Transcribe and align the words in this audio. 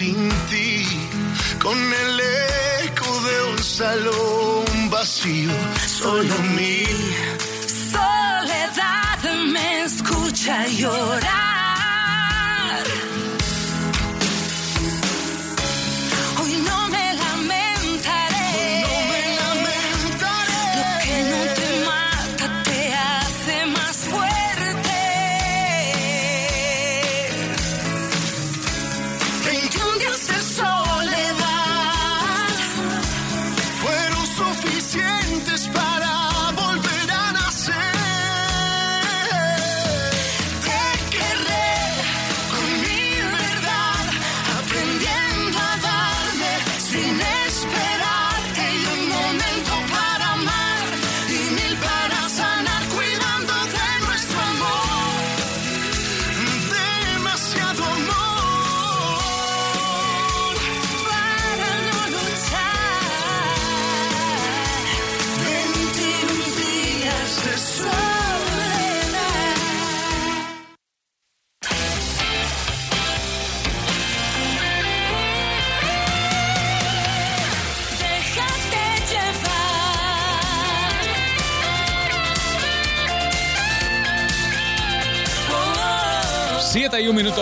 sin 0.00 0.30
ti, 0.48 0.86
con 1.62 1.76
el 1.76 2.20
eco 2.86 3.10
de 3.28 3.52
un 3.52 3.58
salón 3.58 4.88
vacío, 4.88 5.52
solo 5.86 6.34
mi 6.56 6.86
soledad 7.66 9.22
me 9.52 9.82
escucha 9.82 10.66
llorar. 10.68 11.59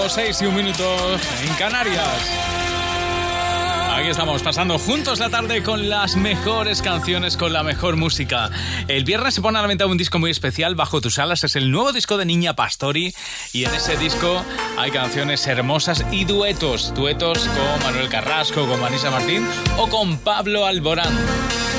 Y 0.08 0.10
un 0.10 0.14
minuto, 0.14 0.14
6 0.14 0.42
y 0.42 0.46
un 0.46 0.54
minuto 0.54 1.18
en 1.42 1.54
Canarias. 1.54 2.48
Aquí 3.94 4.08
estamos 4.08 4.42
pasando 4.42 4.78
juntos 4.78 5.18
la 5.18 5.28
tarde 5.28 5.62
con 5.62 5.90
las 5.90 6.16
mejores 6.16 6.82
canciones, 6.82 7.36
con 7.36 7.52
la 7.52 7.62
mejor 7.62 7.96
música. 7.96 8.48
El 8.86 9.04
viernes 9.04 9.34
se 9.34 9.42
pone 9.42 9.58
a 9.58 9.62
la 9.62 9.68
venta 9.68 9.86
un 9.86 9.98
disco 9.98 10.18
muy 10.18 10.30
especial, 10.30 10.76
Bajo 10.76 11.00
tus 11.00 11.18
alas, 11.18 11.44
es 11.44 11.56
el 11.56 11.70
nuevo 11.70 11.92
disco 11.92 12.16
de 12.16 12.24
Niña 12.24 12.54
Pastori 12.54 13.12
y 13.52 13.64
en 13.64 13.74
ese 13.74 13.96
disco 13.96 14.44
hay 14.78 14.90
canciones 14.92 15.46
hermosas 15.46 16.04
y 16.10 16.24
duetos, 16.24 16.94
duetos 16.94 17.40
con 17.40 17.82
Manuel 17.82 18.08
Carrasco, 18.08 18.66
con 18.66 18.80
Marisa 18.80 19.10
Martín 19.10 19.46
o 19.76 19.88
con 19.88 20.18
Pablo 20.18 20.64
Alborán, 20.64 21.14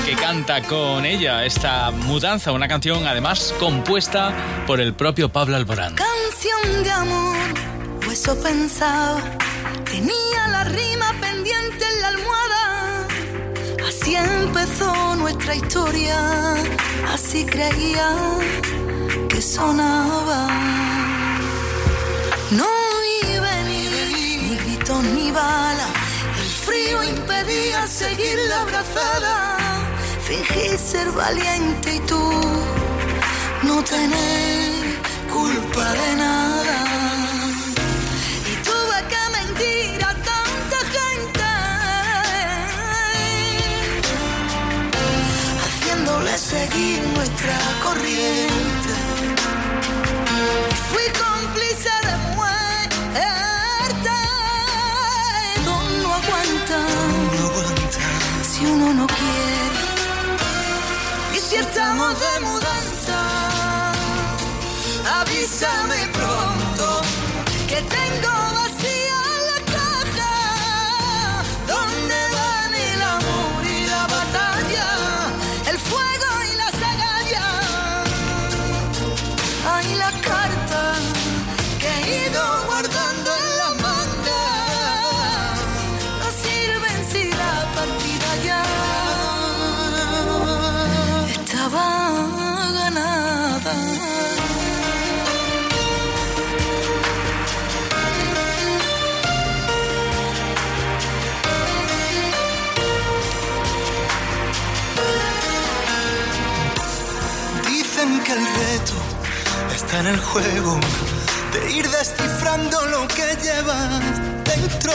que 0.06 0.14
canta 0.16 0.62
con 0.64 1.06
ella 1.06 1.46
esta 1.46 1.90
mudanza, 1.92 2.52
una 2.52 2.68
canción 2.68 3.08
además 3.08 3.56
compuesta 3.60 4.34
por 4.68 4.82
el 4.82 4.94
propio 4.94 5.30
Pablo 5.30 5.56
Alborán. 5.56 5.96
Canción 5.96 6.84
de 6.84 6.92
amor, 6.92 7.79
pues 8.10 8.22
eso 8.22 8.36
pensaba, 8.42 9.22
tenía 9.86 10.48
la 10.48 10.64
rima 10.64 11.14
pendiente 11.22 11.86
en 11.94 12.02
la 12.02 12.08
almohada. 12.08 13.08
Así 13.88 14.16
empezó 14.16 15.16
nuestra 15.16 15.54
historia, 15.54 16.18
así 17.14 17.46
creía 17.46 18.10
que 19.30 19.40
sonaba. 19.40 20.48
No 22.50 22.72
iba 23.32 23.52
ni, 23.68 23.88
ni 24.48 24.58
gritos 24.58 25.04
ni 25.04 25.30
bala, 25.30 25.88
el 26.42 26.50
frío 26.66 27.04
impedía 27.04 27.86
seguir 27.86 28.40
la 28.50 28.62
abrazada. 28.62 29.58
Fingí 30.28 30.78
ser 30.80 31.12
valiente 31.12 31.98
y 31.98 32.00
tú 32.00 32.24
no 33.62 33.84
tener 33.84 35.00
culpa 35.32 35.94
de 35.94 36.16
nada. 36.16 37.29
Seguir 46.40 47.02
nuestra 47.16 47.58
corriente. 47.84 48.94
Fui 50.90 51.04
cómplice 51.24 51.92
de 52.08 52.16
muerte. 52.36 54.18
No 55.66 56.14
aguanta, 56.20 56.78
aguanta. 57.50 58.00
Si 58.50 58.66
uno 58.66 58.94
no 58.94 59.08
quiere, 59.08 59.82
y 61.36 61.40
si 61.40 61.56
estamos 61.56 62.14
de 62.20 62.40
mudanza 62.40 63.20
avísame 65.20 66.08
pronto 66.14 67.02
que 67.68 67.82
tengo 67.98 68.49
que 108.24 108.34
el 108.34 108.46
reto 108.46 108.94
está 109.74 110.00
en 110.00 110.08
el 110.08 110.20
juego 110.20 110.80
de 111.54 111.72
ir 111.72 111.90
descifrando 111.90 112.86
lo 112.88 113.08
que 113.08 113.38
llevas 113.42 114.02
dentro. 114.46 114.94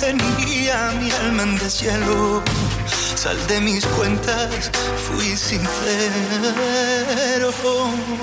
Tenía 0.00 0.92
mi 1.00 1.10
alma 1.10 1.42
en 1.42 1.58
deshielo. 1.58 2.42
Sal 3.26 3.46
de 3.48 3.60
mis 3.60 3.84
cuentas, 3.86 4.70
fui 5.08 5.36
sincero. 5.36 5.66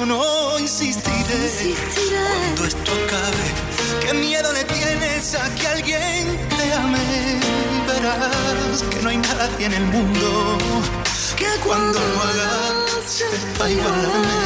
No 0.08 0.58
insistiré, 0.58 1.76
cuando 2.32 2.66
esto 2.66 2.92
acabe. 3.04 3.48
¿Qué 4.00 4.14
miedo 4.14 4.54
le 4.54 4.64
tienes 4.64 5.36
a 5.36 5.54
que 5.56 5.68
alguien 5.68 6.40
te 6.56 6.74
ame? 6.74 7.42
Verás 7.86 8.82
que 8.92 9.02
no 9.02 9.10
hay 9.10 9.18
nadie 9.18 9.66
en 9.66 9.74
el 9.74 9.84
mundo 9.88 10.58
que 11.36 11.50
cuando 11.66 12.00
lo 12.00 12.22
hagas 12.22 13.04
sepa 13.06 13.70
igualarme. 13.70 14.38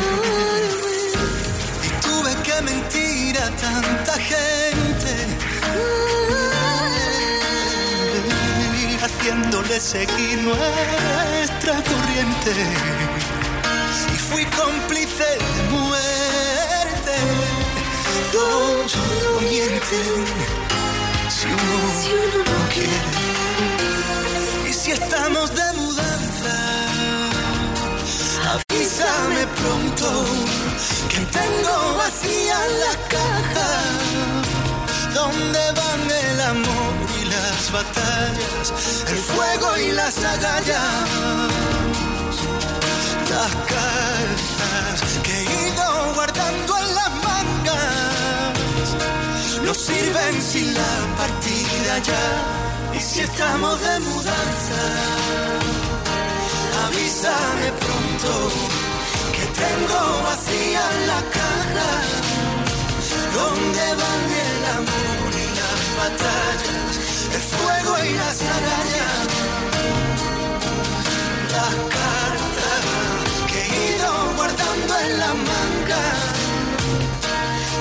Y 1.85 1.89
tuve 2.01 2.35
que 2.41 2.61
mentir 2.63 3.37
a 3.37 3.49
tanta 3.57 4.13
gente, 4.13 5.13
haciéndole 9.27 9.79
seguir 9.79 10.41
nuestra 10.41 11.73
corriente. 11.73 12.53
Y 14.13 14.17
fui 14.17 14.45
cómplice 14.45 15.23
de 15.23 15.63
muerte. 15.69 17.15
Dos 18.31 18.95
no 18.95 19.41
mienten 19.41 20.25
si 21.29 21.47
uno 21.47 22.43
no 22.45 22.69
quiere. 22.73 22.99
Y 24.69 24.73
si 24.73 24.91
estamos 24.91 25.53
de 25.53 25.73
mudanza, 25.73 26.55
avísame 28.53 29.45
pronto 29.59 30.25
que 31.09 31.19
tengo 31.37 31.97
vacía 31.97 32.57
la 32.83 32.95
caja 33.09 33.69
donde 35.13 35.59
van 35.79 36.11
el 36.11 36.41
amor 36.41 36.96
las 37.49 37.71
batallas, 37.71 39.03
el 39.07 39.17
fuego 39.17 39.77
y 39.77 39.91
las 39.93 40.17
agallas, 40.35 41.09
las 43.33 43.53
cartas 43.73 44.99
que 45.25 45.33
he 45.39 45.45
ido 45.69 45.87
guardando 46.15 46.71
en 46.83 46.89
las 46.99 47.11
mangas, 47.27 48.87
no 49.65 49.73
sirven 49.73 50.35
si 50.49 50.61
la 50.79 50.93
partida 51.21 51.93
ya, 52.09 52.27
y 52.97 52.99
si 52.99 53.19
estamos 53.21 53.75
de 53.85 53.99
mudanza, 54.07 54.81
avísame 56.85 57.67
pronto 57.83 58.31
que 59.35 59.45
tengo 59.63 59.99
vacía 60.29 60.83
la 61.11 61.21
caja, 61.37 61.91
donde 63.37 63.85
van 64.01 64.25
el 64.47 64.61
amor 64.79 65.31
y 65.43 65.47
la 65.59 65.71
batalla 65.99 66.36
y 68.09 68.13
las 68.13 68.41
arañas? 68.41 69.27
Las 71.55 71.75
cartas 71.95 72.83
que 73.49 73.59
he 73.61 73.95
ido 73.95 74.11
guardando 74.35 74.93
en 75.05 75.11
la 75.19 75.31
manga 75.49 76.05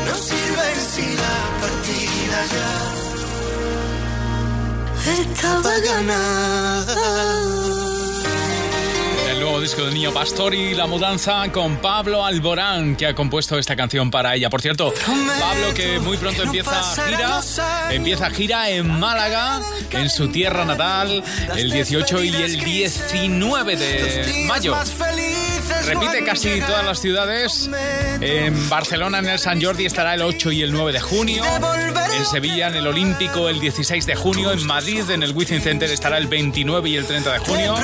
no 0.07 0.15
sirven 0.29 0.77
si 0.93 1.07
la 1.25 1.39
partida 1.63 2.39
ya 2.57 2.73
estaba 5.21 5.73
ganada 5.91 7.46
disco 9.67 9.85
del 9.85 9.95
Niño 9.95 10.13
Pastor 10.13 10.55
y 10.55 10.75
la 10.77 10.87
mudanza 10.87 11.51
con 11.51 11.79
Pablo 11.79 12.25
Alborán, 12.25 12.95
que 12.95 13.05
ha 13.05 13.17
compuesto 13.17 13.59
esta 13.59 13.75
canción 13.75 14.13
para 14.13 14.37
ella. 14.37 14.49
Por 14.49 14.63
cierto, 14.63 14.95
Pablo 15.41 15.75
que 15.75 15.99
muy 15.99 16.17
pronto 16.19 16.45
empieza 16.45 16.81
gira, 17.05 17.41
empieza 17.91 18.31
gira 18.31 18.71
en 18.71 18.87
Málaga, 18.87 19.61
en 19.91 20.09
su 20.09 20.29
tierra 20.29 20.65
natal, 20.65 21.21
el 21.57 21.73
18 21.73 22.23
y 22.23 22.29
el 22.29 22.61
19 22.61 23.77
de 23.77 24.45
mayo. 24.47 24.77
Repite 25.85 26.25
casi 26.25 26.61
todas 26.61 26.85
las 26.85 27.01
ciudades. 27.01 27.69
En 28.21 28.69
Barcelona, 28.69 29.19
en 29.19 29.27
el 29.27 29.39
San 29.41 29.61
Jordi, 29.61 29.87
estará 29.87 30.15
el 30.15 30.23
8 30.23 30.53
y 30.53 30.63
el 30.63 30.71
9 30.71 30.93
de 30.93 31.01
junio. 31.01 31.43
En 32.17 32.25
Sevilla, 32.25 32.69
en 32.69 32.77
el 32.77 32.87
Olímpico, 32.87 33.49
el 33.49 33.59
16 33.59 34.07
de 34.07 34.15
junio. 34.15 34.53
En 34.53 34.65
Madrid, 34.65 35.11
en 35.11 35.25
el 35.25 35.33
Wizzing 35.33 35.61
Center, 35.61 35.91
estará 35.91 36.19
el 36.19 36.29
29 36.29 36.89
y 36.89 36.97
el 36.97 37.07
30 37.07 37.33
de 37.33 37.39
junio. 37.41 37.75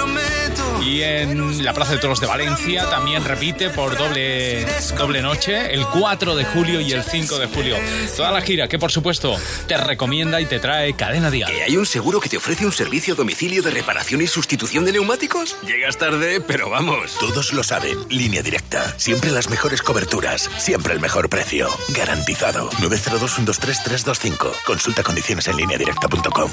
Y 0.84 1.02
en 1.02 1.64
la 1.64 1.72
Plaza 1.72 1.92
de 1.92 1.98
Toros 1.98 2.20
de 2.20 2.26
Valencia 2.26 2.88
también 2.90 3.24
repite 3.24 3.70
por 3.70 3.96
doble, 3.96 4.66
doble 4.96 5.22
noche 5.22 5.72
el 5.72 5.86
4 5.86 6.34
de 6.34 6.44
julio 6.44 6.80
y 6.80 6.92
el 6.92 7.04
5 7.04 7.38
de 7.38 7.46
julio. 7.46 7.76
Toda 8.16 8.32
la 8.32 8.40
gira 8.40 8.66
que 8.66 8.78
por 8.78 8.90
supuesto 8.90 9.36
te 9.68 9.76
recomienda 9.76 10.40
y 10.40 10.46
te 10.46 10.58
trae 10.58 10.94
Cadena 10.94 11.30
Dial. 11.30 11.50
¿Que 11.50 11.62
hay 11.62 11.76
un 11.76 11.86
seguro 11.86 12.20
que 12.20 12.28
te 12.28 12.36
ofrece 12.36 12.66
un 12.66 12.72
servicio 12.72 13.14
a 13.14 13.16
domicilio 13.16 13.62
de 13.62 13.70
reparación 13.70 14.22
y 14.22 14.26
sustitución 14.26 14.84
de 14.84 14.92
neumáticos? 14.92 15.56
Llegas 15.64 15.98
tarde, 15.98 16.40
pero 16.40 16.68
vamos. 16.68 17.16
Todos 17.20 17.52
lo 17.52 17.62
saben. 17.62 17.96
Línea 18.08 18.42
directa. 18.42 18.98
Siempre 18.98 19.30
las 19.30 19.48
mejores 19.48 19.82
coberturas. 19.82 20.50
Siempre 20.58 20.94
el 20.94 21.00
mejor 21.00 21.28
precio. 21.28 21.68
Garantizado. 21.90 22.70
902-123-325. 22.70 24.52
Consulta 24.66 25.02
condiciones 25.02 25.46
en 25.46 25.56
línea 25.56 25.78
directa.com. 25.78 26.50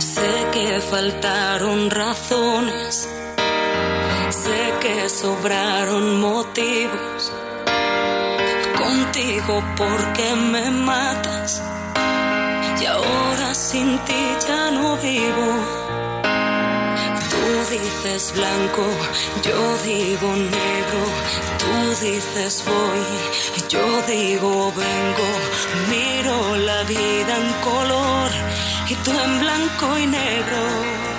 Sé 0.00 0.46
que 0.52 0.80
faltaron 0.80 1.90
razones 1.90 3.08
Sé 4.42 4.74
que 4.80 5.08
sobraron 5.08 6.20
motivos 6.20 7.32
contigo 8.76 9.62
porque 9.76 10.34
me 10.34 10.70
matas 10.72 11.62
y 12.82 12.84
ahora 12.86 13.54
sin 13.54 13.96
ti 14.06 14.22
ya 14.44 14.72
no 14.72 14.96
vivo. 14.96 15.48
Tú 17.30 17.44
dices 17.70 18.32
blanco, 18.34 18.84
yo 19.46 19.60
digo 19.84 20.28
negro, 20.34 21.02
tú 21.60 22.04
dices 22.04 22.64
voy, 22.66 23.04
yo 23.68 23.86
digo 24.08 24.72
vengo, 24.84 25.28
miro 25.92 26.56
la 26.56 26.82
vida 26.82 27.34
en 27.42 27.52
color 27.70 28.30
y 28.88 28.94
tú 28.96 29.12
en 29.12 29.38
blanco 29.38 29.96
y 29.96 30.06
negro. 30.08 31.13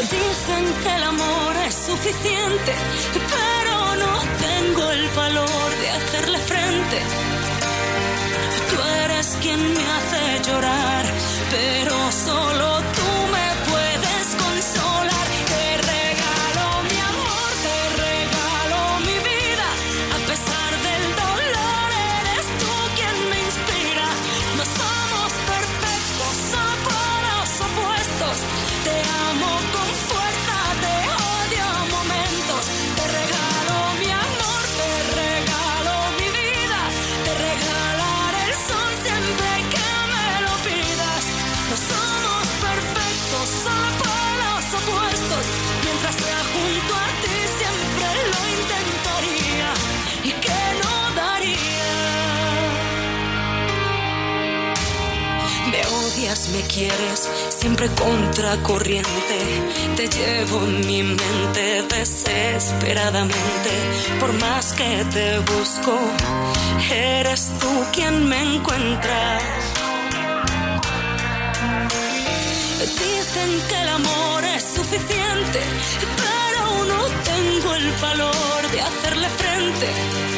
Dicen 0.00 0.64
que 0.82 0.96
el 0.96 1.02
amor 1.02 1.56
es 1.66 1.74
suficiente, 1.74 2.72
pero 3.12 3.96
no 3.96 4.14
tengo 4.40 4.90
el 4.92 5.08
valor 5.10 5.70
de 5.82 5.90
hacerle 5.90 6.38
frente. 6.38 6.98
Tú 8.70 8.76
eres 9.04 9.36
quien 9.42 9.60
me 9.74 9.84
hace 9.96 10.50
llorar, 10.50 11.04
pero 11.50 11.79
siempre 57.60 57.88
contracorriente. 57.88 59.38
Te 59.96 60.08
llevo 60.08 60.64
en 60.64 60.86
mi 60.86 61.02
mente 61.02 61.82
desesperadamente. 61.90 63.70
Por 64.18 64.32
más 64.40 64.72
que 64.72 65.04
te 65.12 65.38
busco, 65.40 65.98
eres 66.90 67.52
tú 67.60 67.84
quien 67.92 68.24
me 68.26 68.40
encuentra. 68.54 69.38
Dicen 72.80 73.50
que 73.68 73.82
el 73.82 73.88
amor 73.90 74.44
es 74.56 74.62
suficiente, 74.62 75.60
pero 76.24 76.84
no 76.92 77.02
tengo 77.30 77.74
el 77.74 77.92
valor 78.00 78.70
de 78.72 78.80
hacerle 78.80 79.28
frente. 79.28 80.29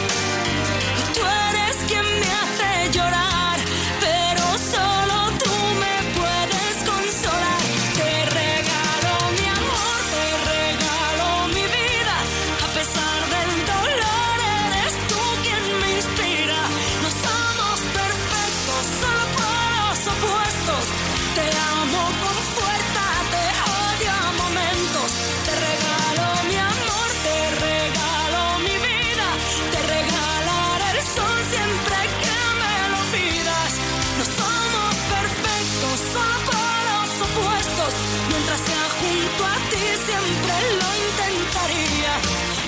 junto 39.02 39.44
a 39.44 39.56
ti 39.70 39.84
siempre 40.06 40.54
lo 40.80 40.88
intentaría. 41.08 42.12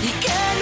Y 0.02 0.10
que 0.22 0.53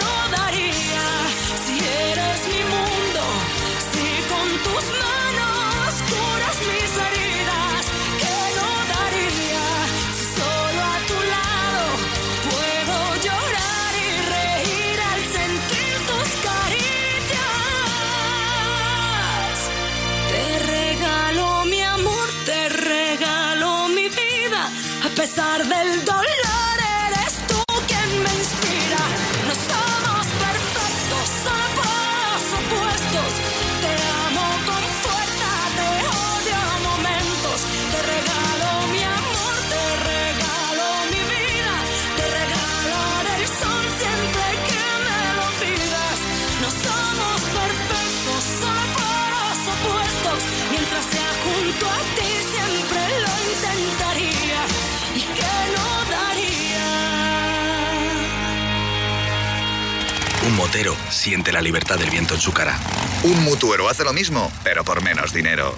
siente 61.22 61.52
la 61.52 61.62
libertad 61.62 62.00
del 62.00 62.10
viento 62.10 62.34
en 62.34 62.40
su 62.40 62.52
cara. 62.52 62.76
Un 63.22 63.44
mutuero 63.44 63.88
hace 63.88 64.02
lo 64.02 64.12
mismo, 64.12 64.50
pero 64.64 64.84
por 64.84 65.04
menos 65.04 65.32
dinero. 65.32 65.76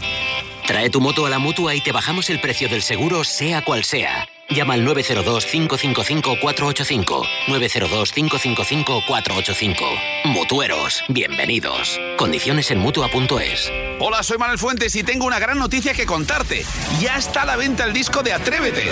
Trae 0.66 0.88
tu 0.88 1.02
moto 1.02 1.26
a 1.26 1.30
la 1.30 1.38
mutua 1.38 1.74
y 1.74 1.82
te 1.82 1.92
bajamos 1.92 2.30
el 2.30 2.40
precio 2.40 2.70
del 2.70 2.82
seguro, 2.82 3.24
sea 3.24 3.62
cual 3.62 3.84
sea. 3.84 4.26
Llama 4.48 4.72
al 4.74 4.86
902-555-485. 4.86 7.26
902-555-485. 7.48 10.24
Mutueros, 10.24 11.02
bienvenidos. 11.08 12.00
Condiciones 12.16 12.70
en 12.70 12.78
mutua.es. 12.78 13.70
Hola, 14.00 14.22
soy 14.22 14.38
Manuel 14.38 14.58
Fuentes 14.58 14.96
y 14.96 15.02
tengo 15.02 15.26
una 15.26 15.38
gran 15.38 15.58
noticia 15.58 15.92
que 15.92 16.06
contarte. 16.06 16.64
Ya 17.00 17.16
está 17.16 17.42
a 17.42 17.46
la 17.46 17.56
venta 17.56 17.84
el 17.84 17.92
disco 17.92 18.22
de 18.22 18.32
Atrévete. 18.32 18.90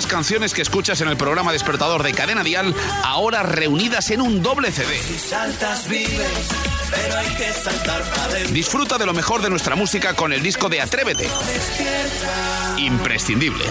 Las 0.00 0.06
canciones 0.06 0.54
que 0.54 0.62
escuchas 0.62 1.02
en 1.02 1.08
el 1.08 1.18
programa 1.18 1.52
Despertador 1.52 2.02
de 2.02 2.14
Cadena 2.14 2.42
Dial, 2.42 2.74
ahora 3.04 3.42
reunidas 3.42 4.10
en 4.10 4.22
un 4.22 4.42
doble 4.42 4.72
CD. 4.72 4.98
Disfruta 8.50 8.96
de 8.96 9.04
lo 9.04 9.12
mejor 9.12 9.42
de 9.42 9.50
nuestra 9.50 9.76
música 9.76 10.14
con 10.14 10.32
el 10.32 10.42
disco 10.42 10.70
de 10.70 10.80
Atrévete. 10.80 11.28
Imprescindible. 12.78 13.66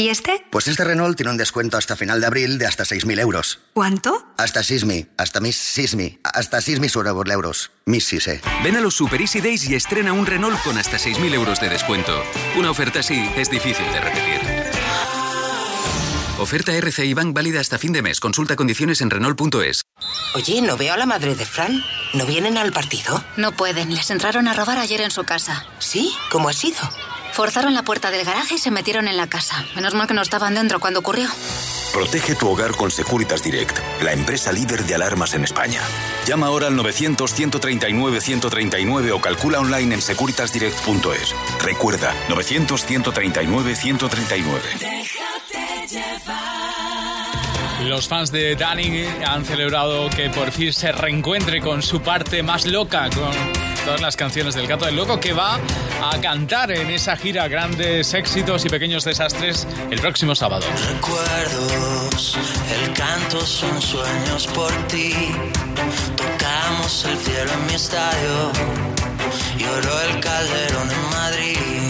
¿Y 0.00 0.08
este? 0.08 0.42
Pues 0.50 0.66
este 0.66 0.82
Renault 0.82 1.14
tiene 1.14 1.30
un 1.30 1.36
descuento 1.36 1.76
hasta 1.76 1.94
final 1.94 2.22
de 2.22 2.26
abril 2.26 2.56
de 2.56 2.66
hasta 2.66 2.84
6.000 2.84 3.20
euros. 3.20 3.58
¿Cuánto? 3.74 4.32
Hasta 4.38 4.62
Sismi, 4.62 5.08
hasta 5.18 5.40
Miss 5.40 5.56
Sismi, 5.56 6.18
hasta 6.24 6.56
6.000 6.56 7.30
euros. 7.30 7.70
Miss 7.84 8.06
Sise. 8.06 8.40
Ven 8.64 8.78
a 8.78 8.80
los 8.80 8.94
Super 8.94 9.20
Easy 9.20 9.42
Days 9.42 9.68
y 9.68 9.74
estrena 9.74 10.14
un 10.14 10.24
Renault 10.24 10.58
con 10.62 10.78
hasta 10.78 10.96
6.000 10.96 11.34
euros 11.34 11.60
de 11.60 11.68
descuento. 11.68 12.24
Una 12.56 12.70
oferta 12.70 13.00
así 13.00 13.30
es 13.36 13.50
difícil 13.50 13.84
de 13.92 14.00
repetir. 14.00 14.40
Oferta 16.38 16.72
RCI 16.72 17.12
Bank 17.12 17.34
válida 17.34 17.60
hasta 17.60 17.76
fin 17.76 17.92
de 17.92 18.00
mes. 18.00 18.20
Consulta 18.20 18.56
condiciones 18.56 19.02
en 19.02 19.10
Renault.es. 19.10 19.82
Oye, 20.34 20.62
no 20.62 20.78
veo 20.78 20.94
a 20.94 20.96
la 20.96 21.04
madre 21.04 21.34
de 21.34 21.44
Fran. 21.44 21.84
¿No 22.14 22.24
vienen 22.24 22.56
al 22.56 22.72
partido? 22.72 23.22
No 23.36 23.52
pueden. 23.52 23.94
Les 23.94 24.10
entraron 24.10 24.48
a 24.48 24.54
robar 24.54 24.78
ayer 24.78 25.02
en 25.02 25.10
su 25.10 25.24
casa. 25.24 25.66
¿Sí? 25.78 26.10
¿Cómo 26.30 26.48
ha 26.48 26.54
sido? 26.54 26.78
Forzaron 27.32 27.74
la 27.74 27.82
puerta 27.82 28.10
del 28.10 28.24
garaje 28.24 28.54
y 28.56 28.58
se 28.58 28.70
metieron 28.70 29.08
en 29.08 29.16
la 29.16 29.26
casa. 29.28 29.64
Menos 29.74 29.94
mal 29.94 30.06
que 30.06 30.12
no 30.14 30.22
estaban 30.22 30.54
dentro 30.54 30.78
cuando 30.80 31.00
ocurrió. 31.00 31.28
Protege 31.92 32.36
tu 32.36 32.48
hogar 32.48 32.74
con 32.76 32.90
Securitas 32.90 33.42
Direct, 33.42 33.78
la 34.02 34.12
empresa 34.12 34.52
líder 34.52 34.84
de 34.84 34.94
alarmas 34.94 35.34
en 35.34 35.44
España. 35.44 35.82
Llama 36.26 36.46
ahora 36.46 36.68
al 36.68 36.76
900-139-139 36.76 39.12
o 39.12 39.20
calcula 39.20 39.60
online 39.60 39.96
en 39.96 40.02
securitasdirect.es. 40.02 41.34
Recuerda, 41.62 42.14
900-139-139. 42.28 45.10
Los 47.84 48.08
fans 48.08 48.30
de 48.30 48.56
Danny 48.56 49.04
han 49.26 49.44
celebrado 49.44 50.08
que 50.10 50.30
por 50.30 50.50
fin 50.52 50.72
se 50.72 50.92
reencuentre 50.92 51.60
con 51.60 51.82
su 51.82 52.00
parte 52.00 52.42
más 52.42 52.66
loca, 52.66 53.08
con 53.10 53.30
todas 53.84 54.00
las 54.00 54.16
canciones 54.16 54.54
del 54.54 54.66
Gato 54.66 54.84
del 54.84 54.96
Loco, 54.96 55.18
que 55.18 55.32
va 55.32 55.58
a 56.02 56.20
cantar 56.20 56.70
en 56.70 56.90
esa 56.90 57.16
gira 57.16 57.48
grandes 57.48 58.12
éxitos 58.14 58.64
y 58.64 58.68
pequeños 58.68 59.04
desastres 59.04 59.66
el 59.90 60.00
próximo 60.00 60.34
sábado. 60.34 60.66
Recuerdos, 60.92 62.38
el 62.82 62.92
canto 62.92 63.40
son 63.44 63.80
sueños 63.80 64.46
por 64.48 64.72
ti. 64.88 65.14
Tocamos 66.16 67.04
el 67.06 67.16
cielo 67.18 67.50
en 67.52 67.66
mi 67.66 67.78
lloró 69.58 70.00
el 70.02 70.20
calderón 70.20 70.90
en 70.90 71.10
Madrid. 71.10 71.89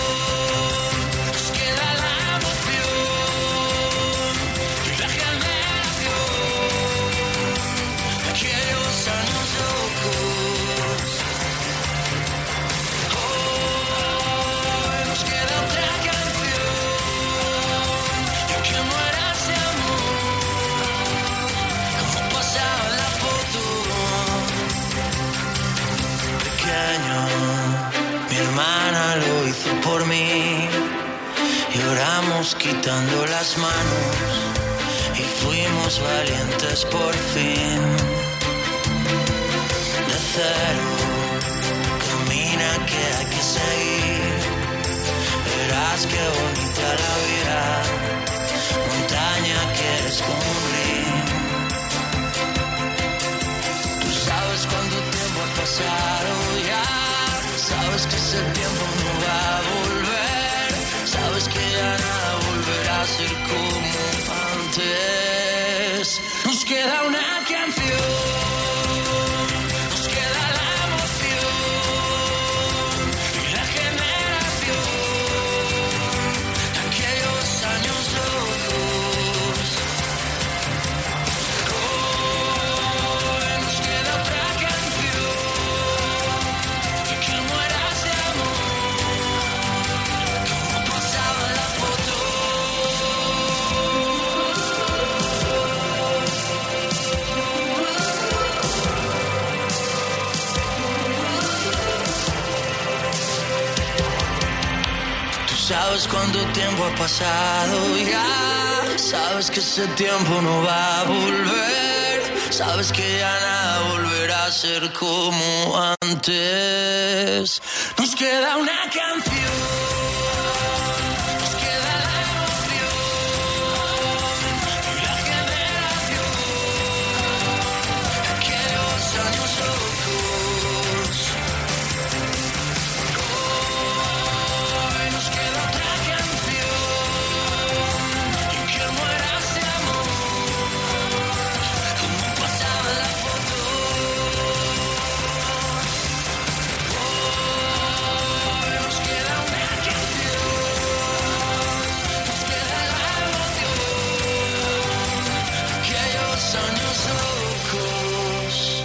Ese 109.71 109.87
tiempo 109.95 110.41
no 110.41 110.63
va 110.63 110.99
a 110.99 111.03
volver. 111.05 112.19
Sabes 112.49 112.91
que 112.91 113.19
ya 113.19 113.39
nada 113.39 113.89
volverá 113.91 114.45
a 114.47 114.51
ser 114.51 114.91
como 114.91 115.95
antes. 116.01 117.61
Nos 117.97 118.13
queda 118.13 118.57
una 118.57 118.81
canción. 118.91 119.90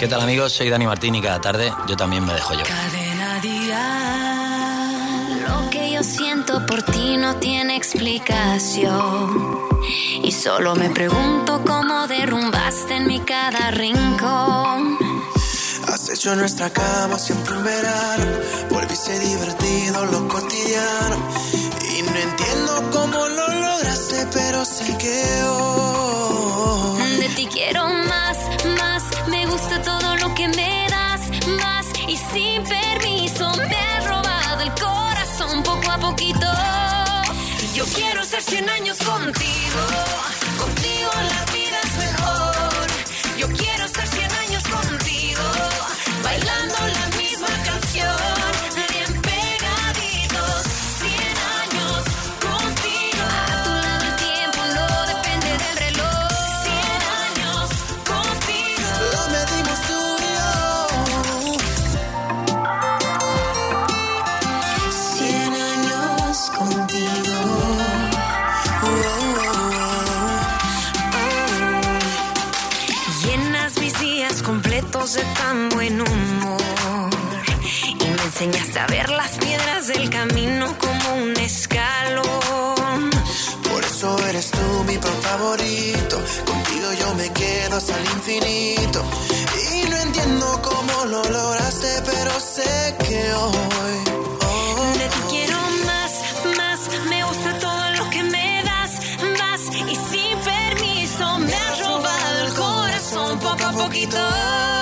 ¿Qué 0.06 0.10
tal 0.10 0.20
amigos? 0.20 0.52
Soy 0.52 0.70
Dani 0.70 0.86
Martín 0.86 1.16
y 1.16 1.20
cada 1.20 1.40
tarde 1.40 1.72
yo 1.88 1.96
también 1.96 2.24
me 2.24 2.32
dejo 2.32 2.54
yo. 2.54 2.62
Cadena 2.62 3.40
Lo 5.48 5.68
que 5.68 5.90
yo 5.90 6.04
siento 6.04 6.64
por 6.64 6.80
ti 6.84 7.16
no 7.16 7.34
tiene 7.40 7.74
explicación. 7.74 9.58
Y 10.22 10.30
solo 10.30 10.76
me 10.76 10.90
pregunto 10.90 11.60
cómo 11.66 12.06
derrumbaste 12.06 12.98
en 12.98 13.08
mi 13.08 13.18
cada 13.18 13.72
rincón. 13.72 14.96
Has 15.88 16.08
hecho 16.08 16.36
nuestra 16.36 16.70
cama 16.70 17.18
siempre 17.18 17.56
un 17.56 17.64
verano. 17.64 18.26
Volviste 18.70 19.18
divertido 19.18 20.06
lo 20.06 20.28
cotidiano. 20.28 21.16
Y 21.82 22.02
no 22.02 22.16
entiendo 22.16 22.90
cómo 22.92 23.26
lo 23.26 23.48
lograste, 23.48 24.24
pero 24.32 24.64
sé 24.64 24.96
que 24.98 25.42
hoy. 25.42 27.16
De 27.16 27.28
ti 27.30 27.48
quiero 27.50 27.88
más, 27.88 28.36
gusta 29.56 29.80
todo 29.80 30.16
lo 30.16 30.34
que 30.34 30.48
me 30.48 30.86
das, 30.90 31.22
más. 31.60 31.86
Y 32.06 32.16
sin 32.16 32.62
permiso 32.62 33.50
me 33.56 33.76
has 33.76 34.06
robado 34.06 34.60
el 34.60 34.72
corazón 34.72 35.62
poco 35.62 35.90
a 35.90 35.98
poquito. 35.98 36.46
Yo 37.74 37.84
quiero 37.94 38.22
ser 38.24 38.42
100 38.42 38.68
años 38.68 38.98
contigo. 38.98 39.80
Contigo 40.58 41.10
la 41.32 41.52
vida 41.54 41.80
completos 75.06 75.14
de 75.14 75.22
tan 75.34 75.68
buen 75.70 76.00
humor. 76.00 77.10
Y 78.00 78.04
me 78.04 78.22
enseñaste 78.22 78.78
a 78.78 78.86
ver 78.86 79.08
las 79.10 79.32
piedras 79.32 79.86
del 79.88 80.10
camino 80.10 80.76
como 80.78 81.14
un 81.22 81.36
escalón. 81.36 83.10
Por 83.70 83.84
eso 83.84 84.18
eres 84.28 84.50
tú 84.50 84.84
mi 84.86 84.98
pan 84.98 85.18
favorito. 85.22 86.16
Contigo 86.44 86.88
yo 87.00 87.14
me 87.14 87.32
quedo 87.32 87.76
hasta 87.76 87.98
el 87.98 88.04
infinito. 88.04 89.02
Y 89.72 89.88
no 89.88 89.96
entiendo 89.96 90.60
cómo 90.62 91.04
lo 91.06 91.22
lograste, 91.24 92.02
pero 92.04 92.40
sé 92.40 92.96
que 93.06 93.32
hoy. 93.34 93.98
hoy 94.50 94.98
De 94.98 95.08
ti 95.08 95.20
quiero 95.30 95.58
más, 95.86 96.12
más. 96.56 96.80
Me 97.08 97.24
gusta 97.24 97.58
todo 97.58 97.90
lo 97.98 98.10
que 98.10 98.22
me 98.24 98.62
das, 98.64 98.92
más. 99.38 99.60
Y 99.92 99.96
sin 100.10 100.38
permiso 100.38 101.38
me 101.38 101.54
has 101.54 101.78
robado 101.80 102.46
el 102.46 102.54
corazón 102.54 103.38
poco 103.38 103.64
a 103.64 103.72
poquito. 103.72 104.75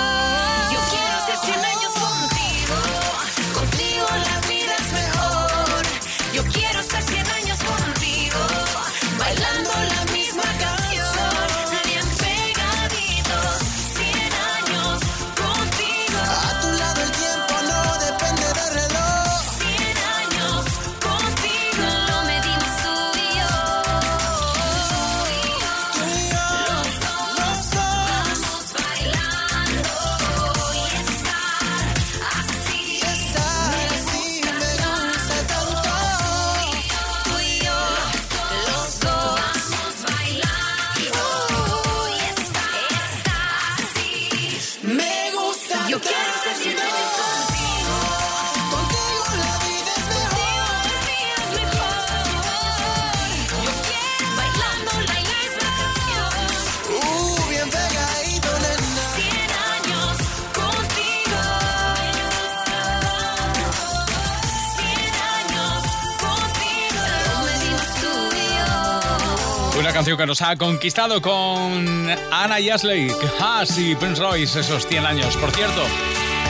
Que 70.17 70.25
nos 70.25 70.41
ha 70.41 70.55
conquistado 70.55 71.21
con 71.21 72.09
Anna 72.31 72.59
y 72.59 72.69
Ashley, 72.69 73.11
Haas 73.39 73.77
y 73.77 73.95
Prince 73.95 74.21
Royce, 74.21 74.59
esos 74.59 74.85
100 74.87 75.05
años. 75.05 75.35
Por 75.37 75.51
cierto, 75.51 75.81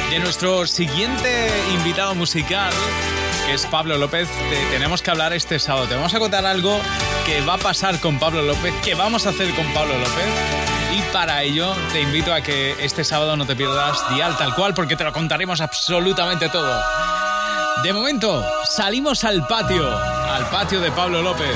de 0.09 0.19
nuestro 0.19 0.65
siguiente 0.67 1.51
invitado 1.73 2.15
musical, 2.15 2.71
que 3.45 3.53
es 3.53 3.65
Pablo 3.65 3.97
López, 3.97 4.27
te- 4.49 4.65
tenemos 4.71 5.01
que 5.01 5.11
hablar 5.11 5.33
este 5.33 5.59
sábado. 5.59 5.85
Te 5.87 5.95
vamos 5.95 6.13
a 6.13 6.19
contar 6.19 6.45
algo 6.45 6.79
que 7.25 7.41
va 7.41 7.55
a 7.55 7.57
pasar 7.57 7.99
con 7.99 8.19
Pablo 8.19 8.41
López, 8.41 8.73
que 8.83 8.95
vamos 8.95 9.25
a 9.25 9.29
hacer 9.29 9.53
con 9.55 9.65
Pablo 9.73 9.93
López. 9.97 10.25
Y 10.95 11.01
para 11.13 11.43
ello 11.43 11.73
te 11.91 12.01
invito 12.01 12.33
a 12.33 12.41
que 12.41 12.75
este 12.79 13.03
sábado 13.03 13.35
no 13.35 13.45
te 13.45 13.55
pierdas 13.55 13.97
Dial 14.11 14.37
tal 14.37 14.53
cual, 14.55 14.73
porque 14.73 14.95
te 14.95 15.03
lo 15.03 15.11
contaremos 15.11 15.59
absolutamente 15.61 16.49
todo. 16.49 16.81
De 17.83 17.91
momento, 17.93 18.43
salimos 18.63 19.23
al 19.25 19.45
patio, 19.47 19.85
al 19.97 20.49
patio 20.49 20.79
de 20.79 20.91
Pablo 20.91 21.21
López. 21.21 21.55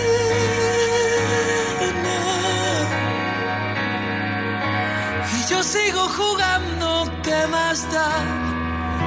Sigo 5.71 6.03
jugando, 6.19 6.87
¿qué 7.23 7.47
más 7.47 7.79
da? 7.93 8.11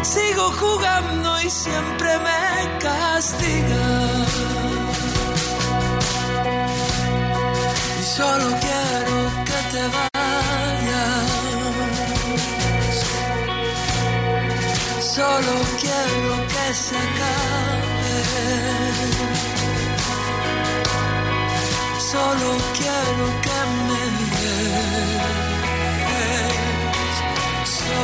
Sigo 0.02 0.46
jugando 0.62 1.28
y 1.42 1.50
siempre 1.50 2.10
me 2.26 2.78
castiga. 2.84 3.86
Y 8.00 8.02
solo 8.18 8.46
quiero 8.64 9.16
que 9.48 9.58
te 9.72 9.82
vayas. 9.96 10.24
Solo 15.16 15.54
quiero 15.82 16.32
que 16.52 16.66
se 16.84 16.96
acabe. 17.06 18.16
Solo 22.12 22.48
quiero 22.78 23.24
que 23.44 23.58
me 23.86 24.02
des. 24.36 25.63
Solo 27.84 27.96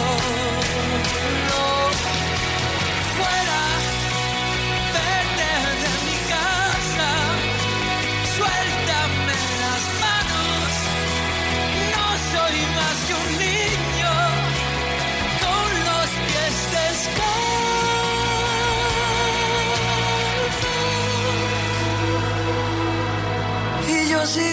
fuera, 3.16 3.69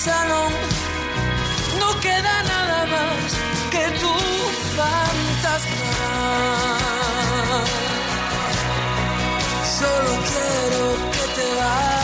Salón. 0.00 0.52
No 1.78 2.00
queda 2.00 2.42
nada 2.54 2.86
más 2.86 3.28
que 3.70 3.84
tu 4.00 4.14
fantasma. 4.76 5.92
Solo 9.78 10.12
quiero 10.30 10.82
que 11.12 11.24
te 11.36 11.46
vayas. 11.58 11.99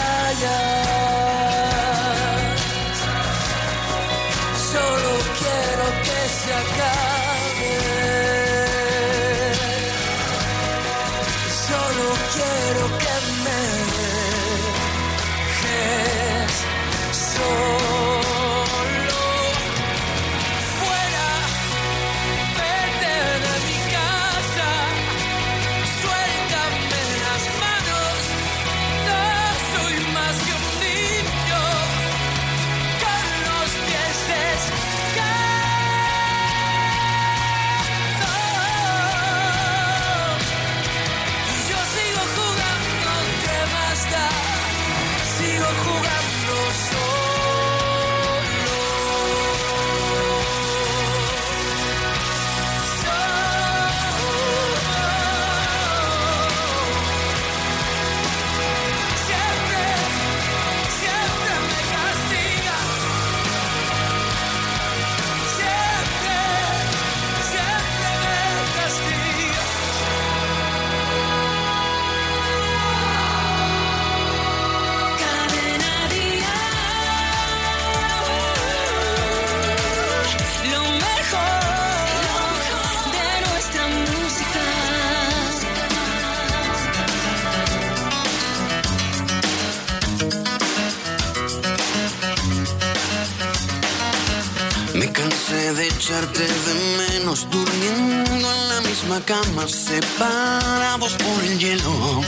Misma 99.17 99.25
cama, 99.25 99.69
separados 99.69 101.13
por 101.15 101.45
el 101.45 101.59
hielo. 101.59 102.23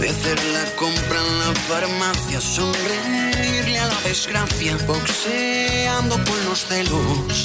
De 0.00 0.08
hacer 0.08 0.38
la 0.52 0.64
compra 0.76 1.18
en 1.20 1.38
la 1.40 1.60
farmacia, 1.68 2.40
sonreírle 2.40 3.78
a 3.78 3.86
la 3.86 4.00
desgracia, 4.02 4.76
boxeando 4.86 6.16
con 6.24 6.44
los 6.46 6.66
celos. 6.66 7.44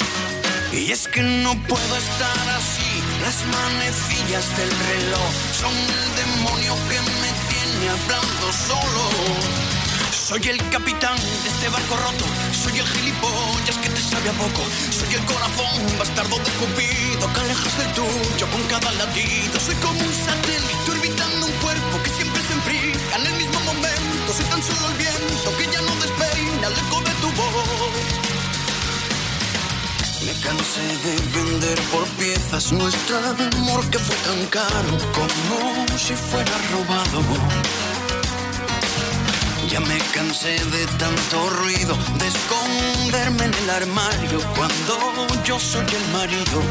Y 0.72 0.90
es 0.90 1.08
que 1.08 1.22
no 1.22 1.54
puedo 1.66 1.96
estar 1.96 2.48
así, 2.56 3.02
las 3.22 3.44
manecillas 3.46 4.56
del 4.56 4.70
reloj 4.70 5.32
son 5.60 5.74
el 5.74 6.06
demonio 6.22 6.74
que 6.88 7.00
me 7.20 7.30
tiene 7.50 7.88
hablando 7.90 8.52
solo. 8.52 9.67
Soy 10.28 10.46
el 10.46 10.58
capitán 10.68 11.16
de 11.16 11.48
este 11.48 11.70
barco 11.70 11.96
roto, 11.96 12.26
soy 12.52 12.78
el 12.78 12.86
gilipollas 12.86 13.78
que 13.78 13.88
te 13.88 14.02
sabe 14.02 14.28
a 14.28 14.32
poco, 14.34 14.60
soy 14.90 15.14
el 15.14 15.24
corazón 15.24 15.98
bastardo 15.98 16.36
de 16.36 16.50
Cupido 16.60 17.32
que 17.32 17.40
alejas 17.40 17.78
del 17.78 17.92
tuyo 17.94 18.46
con 18.52 18.62
cada 18.64 18.92
latido. 18.92 19.58
Soy 19.58 19.74
como 19.76 19.98
un 19.98 20.12
satélite 20.12 20.90
orbitando 20.90 21.46
un 21.46 21.52
cuerpo 21.64 22.02
que 22.04 22.10
siempre 22.10 22.42
se 22.42 22.52
enfría 22.52 23.16
en 23.16 23.26
el 23.26 23.34
mismo 23.40 23.58
momento. 23.72 24.28
Soy 24.36 24.44
tan 24.52 24.62
solo 24.62 24.88
el 24.90 24.96
viento 24.98 25.48
que 25.56 25.64
ya 25.64 25.80
no 25.80 25.94
despeina 25.96 26.66
el 26.66 26.76
eco 26.76 27.00
de 27.08 27.14
tu 27.22 27.28
voz. 27.32 28.28
Me 30.26 30.32
cansé 30.44 30.86
de 31.08 31.14
vender 31.40 31.80
por 31.88 32.04
piezas 32.20 32.70
nuestro 32.72 33.16
amor 33.16 33.80
que 33.88 33.98
fue 33.98 34.16
tan 34.28 34.44
caro 34.48 34.92
como 35.16 35.96
si 35.96 36.12
fuera 36.12 36.52
robado. 36.72 37.67
Ya 39.68 39.80
me 39.80 39.98
cansé 40.14 40.52
de 40.52 40.86
tanto 40.98 41.50
ruido, 41.50 41.94
de 42.18 42.26
esconderme 42.26 43.44
en 43.44 43.54
el 43.54 43.70
armario 43.70 44.40
cuando 44.56 45.26
yo 45.44 45.60
soy 45.60 45.84
el 45.84 46.12
marido. 46.12 46.62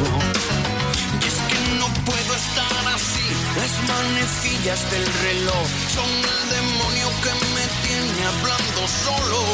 Y 1.21 1.27
es 1.27 1.37
que 1.47 1.59
no 1.77 1.87
puedo 2.05 2.35
estar 2.35 2.93
así, 2.95 3.27
las 3.55 3.71
manecillas 3.87 4.89
del 4.89 5.05
reloj 5.05 5.67
son 5.93 6.09
el 6.09 6.49
demonio 6.49 7.07
que 7.21 7.33
me 7.53 7.65
tiene 7.85 8.25
hablando 8.33 8.87
solo. 8.87 9.45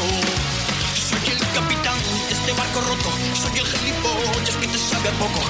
Soy 0.95 1.33
el 1.33 1.39
capitán 1.53 1.99
de 2.29 2.33
este 2.33 2.51
barco 2.53 2.79
roto, 2.79 3.09
soy 3.35 3.59
el 3.59 3.67
gilipollas 3.67 4.55
que 4.55 4.67
te 4.67 4.77
sabe 4.77 5.09
a 5.09 5.13
poco, 5.19 5.41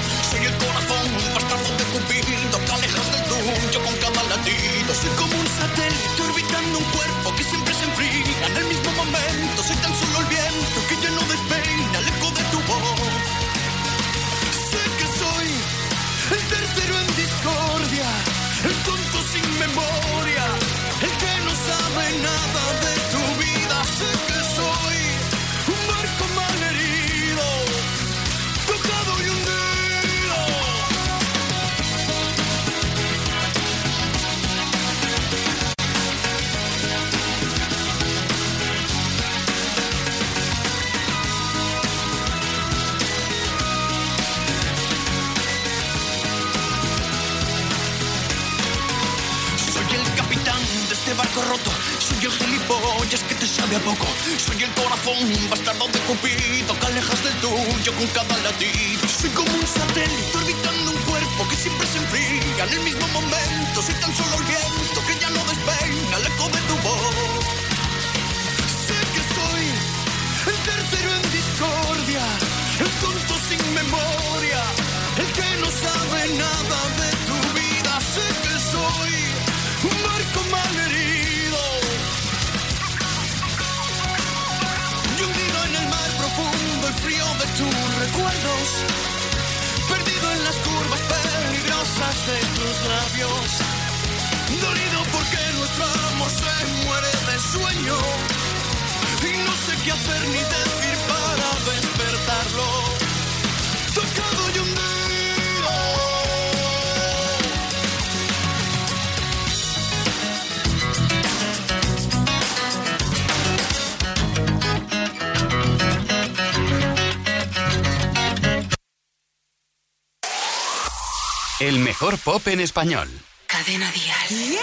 El 121.64 121.78
mejor 121.78 122.18
pop 122.18 122.46
en 122.48 122.60
español. 122.60 123.08
Cadena 123.46 123.90
Dial. 123.90 124.58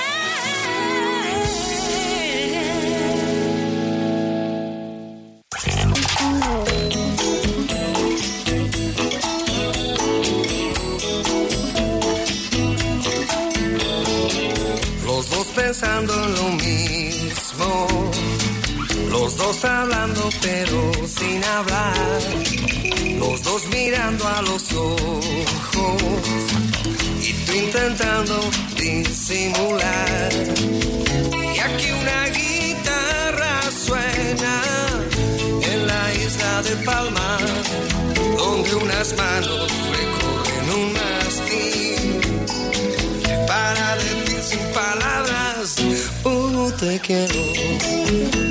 Los 15.04 15.30
dos 15.32 15.48
pensando 15.56 16.14
en 16.24 16.36
lo 16.36 16.50
mismo. 16.50 18.12
Los 19.10 19.38
dos 19.38 19.66
hablando 19.66 20.30
pero 20.40 20.92
sin 21.08 21.44
hablar. 21.46 22.22
Los 23.18 23.42
dos 23.42 23.66
mirando 23.70 24.28
a 24.28 24.42
los 24.44 24.72
ojos. 24.74 26.61
Intentando 27.54 28.40
disimular. 28.78 30.32
Y 31.54 31.60
aquí 31.60 31.92
una 31.92 32.28
guitarra 32.30 33.62
suena 33.72 34.62
en 35.62 35.88
la 35.88 36.14
isla 36.14 36.62
de 36.64 36.76
Palma. 36.86 37.38
Donde 38.38 38.76
unas 38.76 39.16
manos 39.18 39.72
recorren 40.00 40.70
un 40.80 40.94
mastín. 40.94 42.22
Para 43.48 43.96
decir 43.96 44.42
sin 44.42 44.66
palabras, 44.74 45.76
uh, 46.24 46.72
te 46.80 47.00
quiero. 47.00 48.51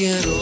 Quiero. 0.00 0.39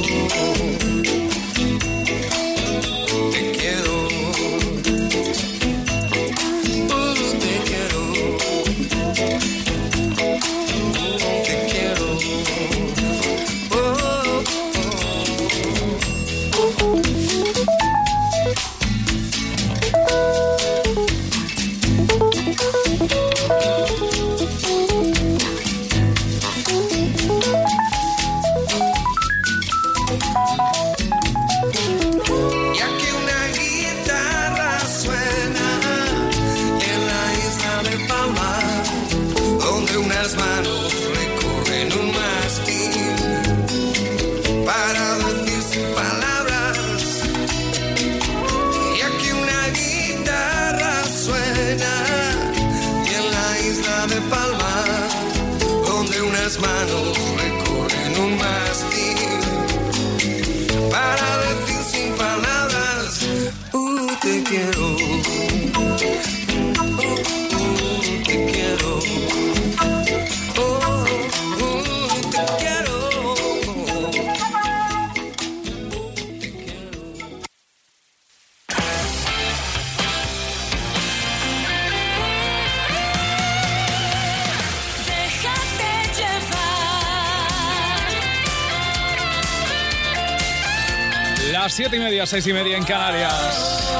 Media, 92.29 92.43
seis 92.43 92.47
y 92.47 92.53
media 92.53 92.77
en 92.77 92.85
Canarias. 92.85 93.93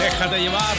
Déjate 0.00 0.38
llevar. 0.38 0.76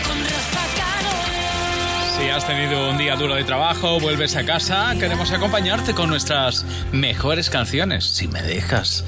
Si 2.18 2.30
has 2.30 2.48
tenido 2.48 2.90
un 2.90 2.98
día 2.98 3.16
duro 3.16 3.36
de 3.36 3.44
trabajo, 3.44 4.00
vuelves 4.00 4.36
a 4.36 4.46
casa, 4.46 4.94
queremos 4.98 5.32
acompañarte 5.32 5.94
con 5.94 6.10
nuestras 6.10 6.66
mejores 6.92 7.50
canciones, 7.50 8.06
si 8.06 8.28
me 8.28 8.42
dejas. 8.42 9.04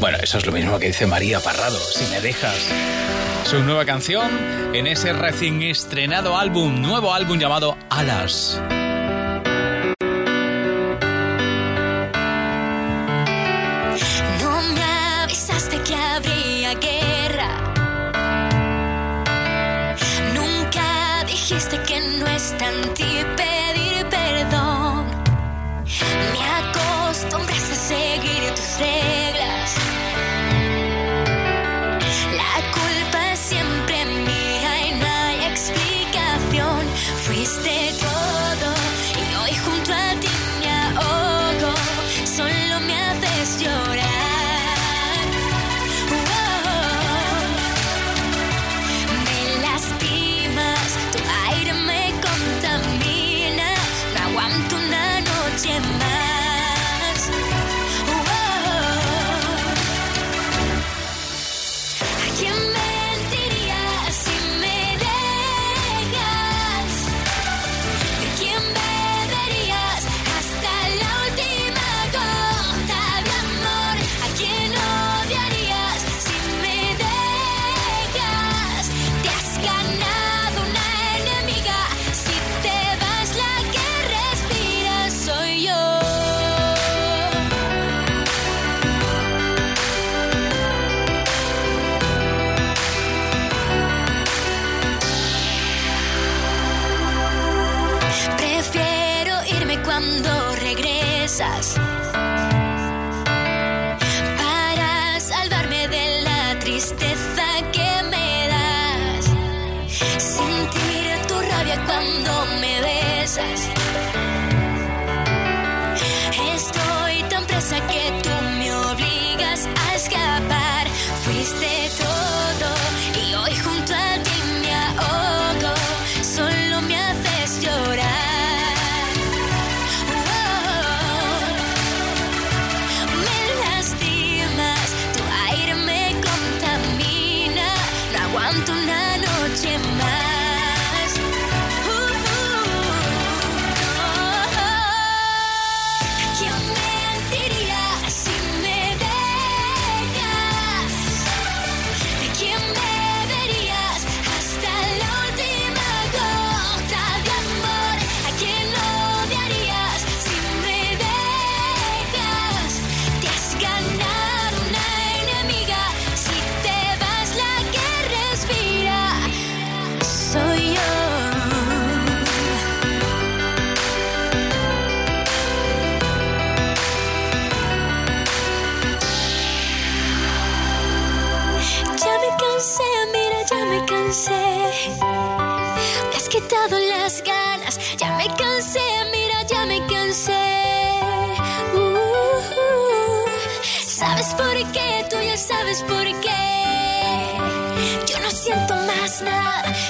Bueno, 0.00 0.18
eso 0.22 0.38
es 0.38 0.46
lo 0.46 0.52
mismo 0.52 0.78
que 0.78 0.88
dice 0.88 1.06
María 1.06 1.40
Parrado, 1.40 1.78
si 1.78 2.04
me 2.10 2.20
dejas. 2.20 2.70
Su 3.44 3.60
nueva 3.60 3.84
canción 3.84 4.30
en 4.72 4.86
ese 4.86 5.12
recién 5.12 5.60
estrenado 5.62 6.38
álbum, 6.38 6.80
nuevo 6.80 7.12
álbum 7.12 7.38
llamado 7.38 7.76
Alas. 7.90 8.60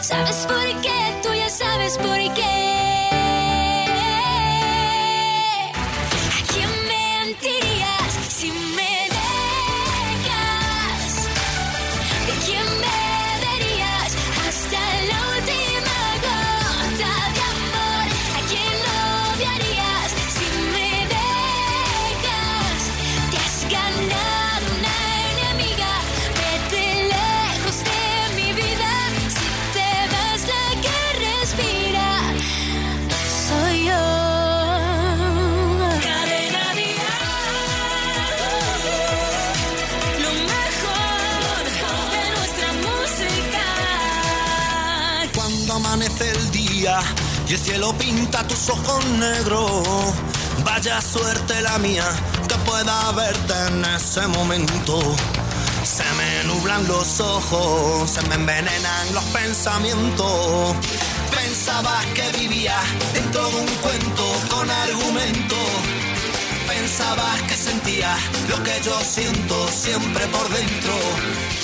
¿Sabes 0.03 0.47
por 0.47 0.81
qué? 0.81 1.21
Tú 1.23 1.33
ya 1.35 1.49
sabes 1.49 1.97
por 1.99 2.35
qué. 2.35 2.72
Y 47.53 47.55
el 47.55 47.61
cielo 47.61 47.93
pinta 47.99 48.47
tus 48.49 48.71
ojos 48.71 49.05
negros, 49.19 50.15
vaya 50.65 51.03
suerte 51.03 51.61
la 51.61 51.77
mía 51.79 52.07
que 52.49 52.55
pueda 52.65 53.13
verte 53.13 53.55
en 53.69 53.85
ese 53.85 54.27
momento. 54.29 54.99
Se 55.85 56.05
me 56.17 56.45
nublan 56.45 56.89
los 56.89 57.21
ojos, 57.21 58.11
se 58.11 58.23
me 58.29 58.37
envenenan 58.37 59.13
los 59.13 59.25
pensamientos. 59.25 60.77
Pensaba 61.31 62.01
que 62.15 62.39
vivía 62.39 62.79
dentro 63.13 63.47
de 63.47 63.57
un 63.57 63.67
cuento 63.83 64.25
con 64.49 64.71
argumento. 64.71 65.57
Pensaba 66.83 67.31
que 67.47 67.55
sentía 67.57 68.13
lo 68.49 68.61
que 68.65 68.81
yo 68.85 68.99
siento 69.05 69.69
siempre 69.69 70.27
por 70.27 70.49
dentro. 70.49 70.95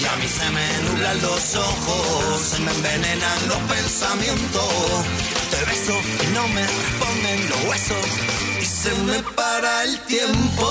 Y 0.00 0.04
a 0.04 0.14
mí 0.14 0.28
se 0.28 0.48
me 0.50 0.66
nublan 0.84 1.20
los 1.22 1.56
ojos, 1.56 2.40
se 2.40 2.60
me 2.60 2.70
envenenan 2.70 3.48
los 3.48 3.58
pensamientos. 3.74 4.72
Te 5.50 5.64
beso 5.64 5.94
y 6.22 6.26
no 6.34 6.46
me 6.46 6.64
responden 6.64 7.50
los 7.50 7.64
huesos. 7.64 8.06
Y 8.62 8.64
se 8.64 8.94
me 9.08 9.18
para 9.34 9.82
el 9.86 9.98
tiempo. 10.06 10.66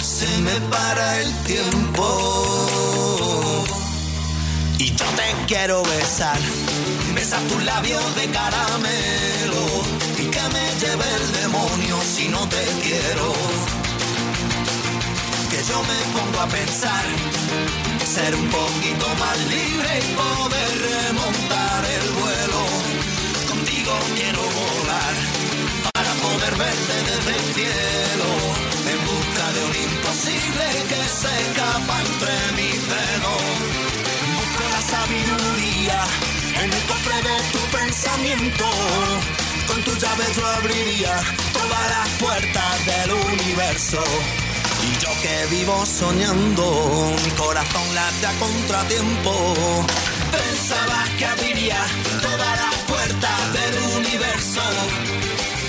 Se 0.00 0.28
me 0.38 0.60
para 0.70 1.20
el 1.20 1.34
tiempo. 1.42 2.06
Y 4.78 4.94
yo 4.94 5.06
te 5.16 5.34
quiero 5.48 5.82
besar, 5.82 6.38
besar 7.12 7.42
tus 7.48 7.64
labios 7.64 8.14
de 8.14 8.26
caramelo 8.30 9.81
que 10.32 10.44
me 10.56 10.66
lleve 10.80 11.08
el 11.20 11.32
demonio 11.42 11.96
si 12.14 12.28
no 12.28 12.48
te 12.48 12.64
quiero. 12.82 13.32
Que 15.50 15.60
yo 15.70 15.78
me 15.90 15.98
pongo 16.16 16.40
a 16.40 16.48
pensar, 16.48 17.04
ser 18.16 18.34
un 18.34 18.48
poquito 18.48 19.06
más 19.22 19.38
libre 19.56 19.90
y 20.00 20.14
poder 20.24 20.70
remontar 20.90 21.80
el 21.98 22.06
vuelo. 22.20 22.62
Contigo 23.50 23.92
quiero 24.16 24.42
volar 24.60 25.14
para 25.92 26.12
poder 26.24 26.54
verte 26.64 26.96
desde 27.10 27.32
el 27.40 27.46
cielo, 27.56 28.28
en 28.92 29.00
busca 29.12 29.44
de 29.54 29.60
un 29.68 29.74
imposible 29.88 30.64
que 30.90 31.02
se 31.20 31.32
escapa 31.44 31.94
entre 32.08 32.34
mis 32.58 32.80
dedos 32.94 33.82
busco 34.34 34.64
la 34.70 34.82
sabiduría 34.94 36.00
en 36.62 36.72
el 36.72 36.82
cofre 36.86 37.16
de 37.28 37.36
tu 37.52 37.60
pensamiento. 37.76 39.41
Con 39.66 39.82
tu 39.84 39.94
llave 39.96 40.24
yo 40.36 40.46
abriría 40.46 41.14
todas 41.52 41.90
las 41.90 42.08
puertas 42.18 42.86
del 42.86 43.12
universo. 43.12 44.02
Y 44.82 44.98
yo 44.98 45.10
que 45.22 45.46
vivo 45.56 45.86
soñando, 45.86 47.14
mi 47.24 47.30
corazón 47.32 47.94
late 47.94 48.26
a 48.26 48.32
contratiempo. 48.38 49.54
Pensabas 50.32 51.08
que 51.18 51.26
abriría 51.26 51.78
todas 52.20 52.60
las 52.62 52.74
puertas 52.88 53.52
del 53.52 53.78
universo. 53.98 54.62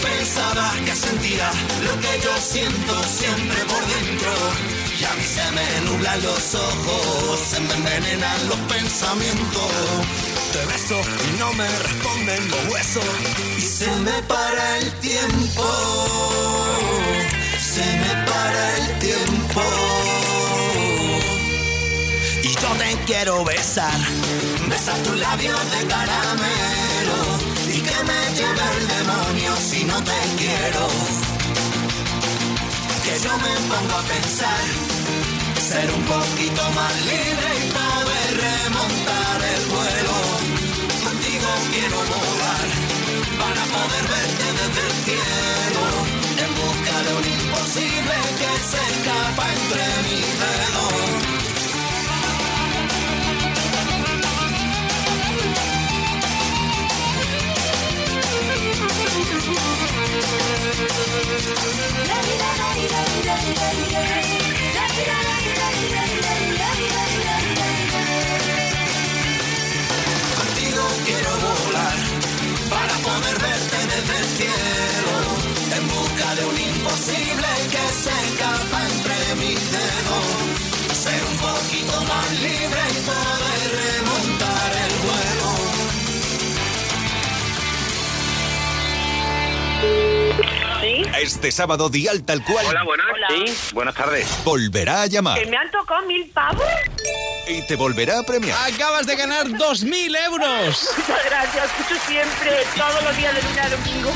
Pensabas 0.02 0.76
que 0.86 0.96
sentía 0.96 1.52
lo 1.84 2.00
que 2.00 2.20
yo 2.24 2.38
siento 2.38 3.04
siempre 3.04 3.60
por 3.66 3.86
dentro. 3.86 4.34
Y 5.00 5.04
a 5.06 5.14
mí 5.16 5.24
se 5.24 5.52
me 5.52 5.82
nublan 5.86 6.22
los 6.24 6.56
ojos, 6.56 7.40
se 7.40 7.60
me 7.60 7.74
envenenan 7.74 8.50
los 8.50 8.60
pensamientos. 8.74 9.72
Te 10.54 10.66
beso 10.66 11.02
y 11.28 11.40
no 11.40 11.54
me 11.54 11.68
responden 11.68 12.48
los 12.50 12.74
huesos. 12.74 13.53
Se 13.78 13.88
me 13.88 14.22
para 14.28 14.78
el 14.78 14.92
tiempo. 15.00 15.66
Se 17.60 17.82
me 17.82 18.14
para 18.30 18.78
el 18.78 19.00
tiempo. 19.00 19.62
Y 22.44 22.50
yo 22.50 22.70
te 22.78 23.04
quiero 23.08 23.44
besar, 23.44 24.00
besar 24.70 24.98
tus 25.00 25.18
labios 25.18 25.60
de 25.72 25.88
caramelo 25.88 27.22
y 27.68 27.82
que 27.82 28.00
me 28.10 28.20
lleve 28.38 28.66
el 28.78 28.88
demonio 28.96 29.56
si 29.58 29.84
no 29.86 29.98
te 30.04 30.20
quiero. 30.38 30.84
Que 33.04 33.20
yo 33.26 33.34
me 33.46 33.56
pongo 33.70 33.96
a 33.98 34.04
pensar, 34.04 34.64
ser 35.68 35.90
un 35.92 36.04
poquito 36.04 36.62
más 36.78 36.96
libre 37.12 37.50
y 37.58 37.72
poder 37.80 38.30
remontar 38.46 39.38
el 39.56 39.66
vuelo. 39.74 40.16
Contigo 41.04 41.50
quiero 41.72 41.98
volar 41.98 42.93
para 43.38 43.64
poder 43.76 44.06
verte 44.08 44.48
desde 44.60 44.82
el 44.88 44.94
cielo 45.06 45.84
en 46.44 46.52
busca 46.56 46.96
de 47.04 47.12
un 47.20 47.26
imposible 47.40 48.16
que 48.40 48.52
se 48.70 48.82
escapa 48.94 49.46
entre 49.54 49.84
mis 50.10 50.30
dedos. 50.42 51.34
Contigo 70.36 70.84
quiero 71.06 71.32
volar 71.38 72.23
para 72.70 72.96
poder 73.08 73.40
verte 73.40 73.78
desde 73.94 74.16
el 74.20 74.28
cielo, 74.38 75.16
en 75.78 75.88
busca 75.88 76.36
de 76.36 76.46
un 76.46 76.58
imposible 76.60 77.48
que 77.74 77.86
se 78.04 78.14
escapa 78.28 78.80
entre 78.92 79.36
mis 79.36 79.62
dedos, 79.72 80.26
ser 81.04 81.22
un 81.32 81.38
poquito 81.38 82.02
más 82.02 82.32
libre 82.40 82.82
y 82.92 83.02
poder. 83.06 83.53
Este 90.84 91.52
sábado 91.52 91.90
Dial 91.90 92.24
tal 92.24 92.44
cual. 92.44 92.66
Hola, 92.66 92.84
buenas. 92.84 93.06
Sí, 93.30 93.74
buenas 93.74 93.96
tardes. 93.96 94.28
Volverá 94.44 95.04
a 95.04 95.08
llamar. 95.08 95.40
¿Que 95.40 95.46
me 95.46 95.56
han 95.56 95.72
tocado 95.72 96.06
mil 96.06 96.30
pavos? 96.30 96.66
Y 97.48 97.66
te 97.68 97.76
volverá 97.76 98.20
a 98.20 98.24
premiar. 98.24 98.58
Acabas 98.70 99.06
de 99.06 99.16
ganar 99.16 99.48
2.000 99.48 100.26
euros. 100.26 100.90
Muchas 100.98 101.26
gracias. 101.26 101.66
Escucho 101.66 102.02
siempre, 102.06 102.52
todos 102.76 103.04
los 103.04 103.18
días 103.18 103.34
de 103.34 103.42
lunes 103.42 103.58
a 103.60 103.70
domingo. 103.70 104.12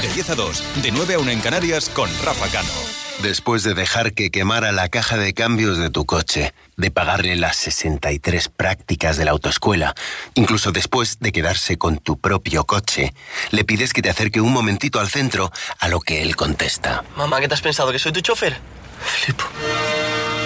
De 0.00 0.08
10 0.08 0.30
a 0.30 0.34
2, 0.34 0.82
de 0.82 0.90
9 0.90 1.14
a 1.14 1.18
1 1.18 1.30
en 1.30 1.40
Canarias 1.40 1.88
con 1.90 2.10
Rafa 2.24 2.48
Cano. 2.48 3.01
Después 3.22 3.62
de 3.62 3.74
dejar 3.74 4.14
que 4.14 4.30
quemara 4.30 4.72
la 4.72 4.88
caja 4.88 5.16
de 5.16 5.32
cambios 5.32 5.78
de 5.78 5.90
tu 5.90 6.04
coche, 6.04 6.52
de 6.76 6.90
pagarle 6.90 7.36
las 7.36 7.56
63 7.56 8.48
prácticas 8.48 9.16
de 9.16 9.24
la 9.24 9.30
autoescuela, 9.30 9.94
incluso 10.34 10.72
después 10.72 11.20
de 11.20 11.30
quedarse 11.30 11.78
con 11.78 11.98
tu 11.98 12.18
propio 12.18 12.64
coche, 12.64 13.14
le 13.52 13.62
pides 13.62 13.92
que 13.92 14.02
te 14.02 14.10
acerque 14.10 14.40
un 14.40 14.52
momentito 14.52 14.98
al 14.98 15.08
centro, 15.08 15.52
a 15.78 15.88
lo 15.88 16.00
que 16.00 16.22
él 16.22 16.34
contesta. 16.34 17.04
Mamá, 17.16 17.40
¿qué 17.40 17.46
te 17.46 17.54
has 17.54 17.60
pensado? 17.60 17.92
¿Que 17.92 18.00
soy 18.00 18.10
tu 18.10 18.22
chofer? 18.22 18.56
Flipo. 19.00 19.44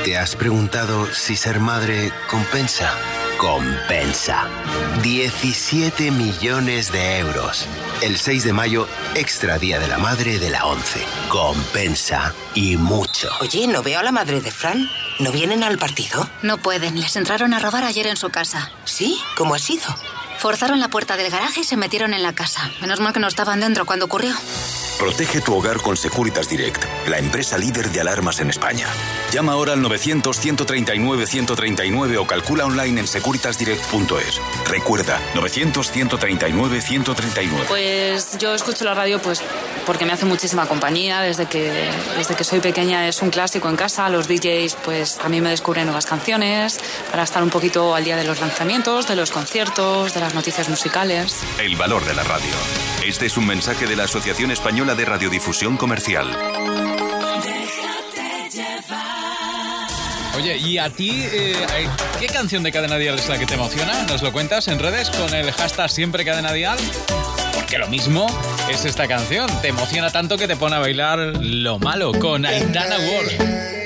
¿Te 0.05 0.18
has 0.18 0.37
preguntado 0.37 1.07
si 1.14 1.35
ser 1.35 1.61
madre 1.61 2.12
compensa? 2.29 2.93
Compensa. 3.39 4.49
17 5.03 6.11
millones 6.11 6.91
de 6.91 7.18
euros. 7.18 7.66
El 8.01 8.16
6 8.16 8.45
de 8.45 8.53
mayo, 8.53 8.89
extra 9.14 9.59
día 9.59 9.78
de 9.78 9.89
la 9.89 9.99
madre 9.99 10.39
de 10.39 10.51
la 10.51 10.64
11. 10.64 11.05
Compensa. 11.28 12.34
Y 12.55 12.76
mucho. 12.76 13.28
Oye, 13.41 13.66
¿no 13.66 13.82
veo 13.82 14.01
a 14.01 14.03
la 14.03 14.12
madre 14.12 14.41
de 14.41 14.51
Fran? 14.51 14.89
¿No 15.18 15.32
vienen 15.32 15.64
al 15.64 15.78
partido? 15.78 16.28
No 16.43 16.59
pueden, 16.59 16.99
les 16.99 17.16
entraron 17.16 17.53
a 17.53 17.59
robar 17.59 17.84
ayer 17.84 18.07
en 18.07 18.16
su 18.16 18.30
casa. 18.30 18.70
¿Sí? 18.84 19.18
¿Cómo 19.37 19.55
ha 19.55 19.59
sido? 19.59 19.84
Forzaron 20.39 20.80
la 20.80 20.89
puerta 20.89 21.16
del 21.16 21.30
garaje 21.30 21.61
y 21.61 21.64
se 21.64 21.76
metieron 21.76 22.14
en 22.14 22.22
la 22.22 22.34
casa. 22.34 22.70
Menos 22.80 23.01
mal 23.01 23.12
que 23.12 23.20
no 23.20 23.28
estaban 23.28 23.61
dentro 23.61 23.84
cuando 23.84 24.07
ocurrió. 24.07 24.34
Protege 24.99 25.40
tu 25.42 25.55
hogar 25.55 25.82
con 25.82 25.94
Securitas 25.97 26.49
Direct, 26.49 26.82
la 27.07 27.18
empresa 27.18 27.57
líder 27.59 27.90
de 27.90 28.01
alarmas 28.01 28.40
en 28.40 28.49
España. 28.49 28.86
Llama 29.30 29.53
ahora 29.53 29.74
al 29.74 29.82
900-139-139 29.82 32.16
o 32.18 32.26
calcula 32.26 32.64
online 32.64 33.01
en 33.01 33.07
securitasdirect.es. 33.07 34.40
Recuerda, 34.66 35.20
900-139-139. 35.34 37.66
Pues 37.68 38.38
yo 38.38 38.55
escucho 38.55 38.84
la 38.84 38.94
radio 38.94 39.20
pues 39.20 39.42
porque 39.84 40.07
me 40.07 40.12
hace 40.12 40.24
muchísima 40.24 40.64
compañía. 40.66 41.20
Desde 41.20 41.44
que, 41.44 41.90
desde 42.16 42.34
que 42.34 42.44
soy 42.44 42.61
pequeña 42.61 43.07
es 43.07 43.20
un 43.20 43.28
clásico 43.28 43.68
en 43.68 43.76
casa. 43.76 44.09
Los 44.09 44.28
DJs 44.28 44.78
pues 44.82 45.18
también 45.18 45.42
me 45.42 45.51
descubren 45.51 45.84
nuevas 45.84 46.07
canciones 46.07 46.80
para 47.11 47.24
estar 47.24 47.42
un 47.42 47.51
poquito 47.51 47.94
al 47.94 48.05
día 48.05 48.16
de 48.16 48.24
los 48.24 48.40
lanzamientos, 48.40 49.07
de 49.07 49.16
los 49.16 49.30
conciertos, 49.30 50.14
de 50.14 50.20
las 50.20 50.32
noticias 50.34 50.70
musicales. 50.70 51.42
El 51.59 51.76
valor 51.76 52.03
de 52.07 52.14
la 52.14 52.22
radio. 52.22 52.55
Este 53.05 53.26
es 53.26 53.36
un 53.36 53.47
mensaje 53.47 53.86
de 53.86 53.94
la 53.94 54.05
Asociación 54.05 54.51
Española 54.51 54.86
de 54.95 55.05
Radiodifusión 55.05 55.76
Comercial. 55.76 56.26
Oye, 60.37 60.59
¿y 60.59 60.78
a 60.78 60.91
ti 60.91 61.11
eh, 61.24 61.55
qué 62.20 62.26
canción 62.26 62.62
de 62.62 62.70
Cadena 62.70 62.97
Dial 62.97 63.18
es 63.18 63.28
la 63.28 63.39
que 63.39 63.47
te 63.47 63.55
emociona? 63.55 64.05
¿Nos 64.05 64.22
lo 64.22 64.32
cuentas 64.32 64.68
en 64.68 64.78
redes 64.78 65.11
con 65.11 65.34
el 65.34 65.51
hashtag 65.51 65.91
siempre 65.91 66.24
Cadena 66.24 66.53
Dial? 66.53 66.78
Porque 67.55 67.78
lo 67.78 67.89
mismo 67.89 68.26
es 68.70 68.84
esta 68.84 69.09
canción. 69.09 69.49
Te 69.61 69.68
emociona 69.68 70.11
tanto 70.11 70.37
que 70.39 70.47
te 70.47 70.57
pone 70.57 70.76
a 70.76 70.78
bailar 70.78 71.18
lo 71.41 71.78
malo 71.78 72.12
con 72.12 72.47
Aitana 72.47 72.97
Ward. 72.99 73.86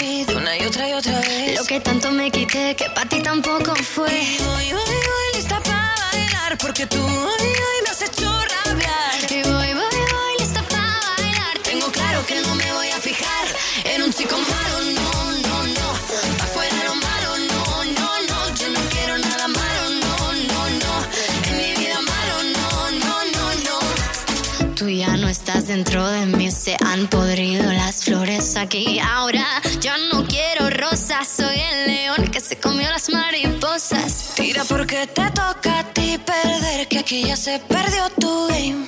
una 0.51 0.57
y 0.57 0.67
otra 0.67 0.89
y 0.89 0.93
otra 0.93 1.19
vez. 1.19 1.57
Lo 1.57 1.65
que 1.65 1.79
tanto 1.79 2.11
me 2.11 2.29
quité, 2.29 2.75
que 2.75 2.85
para 2.89 3.07
ti 3.07 3.21
tampoco 3.21 3.73
fue. 3.75 4.11
Y 4.11 4.37
voy, 4.43 4.71
voy, 4.73 4.95
voy 5.09 5.27
lista 5.35 5.59
para 5.61 5.95
bailar, 6.11 6.57
porque 6.57 6.85
tú 6.87 6.97
hoy, 7.01 7.47
hoy 7.67 7.77
me 7.83 7.89
has 7.89 8.01
hecho 8.01 8.29
rabiar. 8.29 9.31
Y 9.31 9.41
voy, 9.43 9.73
voy, 9.73 9.99
voy 10.13 10.33
lista 10.39 10.61
para 10.63 10.99
bailar. 11.17 11.57
Tengo 11.63 11.87
claro 11.91 12.25
que 12.25 12.41
no 12.41 12.55
me 12.55 12.73
voy 12.73 12.89
a 12.89 12.99
fijar 12.99 13.47
en 13.85 14.03
un 14.03 14.13
chico 14.13 14.37
malo, 14.37 14.75
no, 14.97 15.31
no, 15.47 15.63
no. 15.77 15.89
Afuera 16.43 16.75
lo 16.85 16.95
malo, 16.95 17.37
no, 17.51 17.83
no, 17.97 18.09
no. 18.29 18.55
Yo 18.55 18.69
no 18.69 18.79
quiero 18.89 19.17
nada 19.19 19.47
malo, 19.47 19.83
no, 20.03 20.33
no, 20.51 20.69
no. 20.81 20.93
En 21.49 21.57
mi 21.57 21.79
vida 21.79 21.99
malo, 22.01 22.35
no, 22.57 22.91
no, 23.03 23.15
no, 23.35 23.45
no. 23.67 24.75
Tú 24.75 24.89
ya 24.89 25.15
no 25.17 25.29
estás 25.29 25.67
dentro 25.67 26.05
de 26.07 26.25
mí, 26.25 26.51
se 26.51 26.75
han 26.83 27.07
podrido 27.07 27.71
las 27.71 28.03
flores 28.03 28.57
aquí. 28.57 28.99
Ahora 28.99 29.45
yo 29.79 29.91
no 30.11 30.25
soy 31.19 31.59
el 31.59 31.87
león 31.87 32.27
que 32.31 32.39
se 32.39 32.57
comió 32.57 32.89
las 32.89 33.09
mariposas. 33.09 34.33
Tira 34.35 34.63
porque 34.63 35.05
te 35.07 35.29
toca 35.31 35.79
a 35.79 35.93
ti 35.93 36.17
perder, 36.17 36.87
que 36.87 36.99
aquí 36.99 37.23
ya 37.25 37.35
se 37.35 37.59
perdió 37.59 38.09
tu 38.11 38.47
game. 38.47 38.87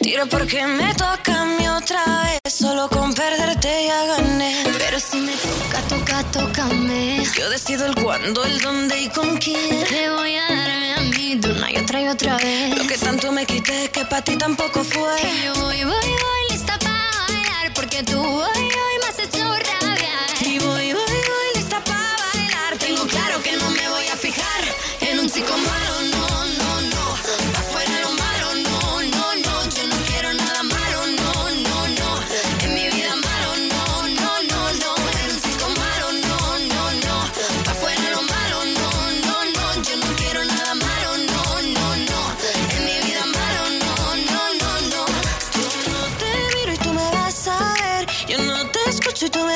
Tira 0.00 0.24
porque 0.26 0.66
me 0.66 0.94
toca 0.94 1.42
a 1.42 1.44
mí 1.44 1.68
otra 1.68 2.02
vez, 2.24 2.52
solo 2.52 2.88
con 2.88 3.12
perderte 3.12 3.86
ya 3.86 4.04
gané. 4.06 4.64
Pero 4.78 4.98
si 4.98 5.18
me 5.18 5.32
toca, 5.32 5.80
toca, 5.88 6.22
tócame. 6.32 7.22
Yo 7.36 7.50
decido 7.50 7.84
el 7.86 7.94
cuándo, 7.94 8.44
el 8.44 8.60
dónde 8.60 9.02
y 9.02 9.08
con 9.10 9.36
quién. 9.36 9.84
Te 9.84 10.10
voy 10.10 10.34
a 10.36 10.48
darme 10.48 10.94
a 10.94 11.00
mí 11.00 11.36
de 11.36 11.50
una 11.52 11.70
y 11.70 11.76
otra 11.76 12.00
y 12.00 12.08
otra 12.08 12.36
vez. 12.38 12.78
Lo 12.78 12.86
que 12.86 12.96
tanto 12.96 13.30
me 13.30 13.44
quité 13.44 13.90
que 13.90 14.04
para 14.06 14.24
ti 14.24 14.36
tampoco 14.36 14.82
fue. 14.82 15.16
Y 15.22 15.48
voy, 15.60 15.84
voy, 15.84 16.08
voy 16.24 16.42
lista 16.50 16.78
para 16.78 17.10
bailar, 17.28 17.74
porque 17.74 18.02
tú 18.02 18.18
hoy, 18.18 18.58
hoy 18.58 18.94
me 19.02 19.06
has 19.08 19.18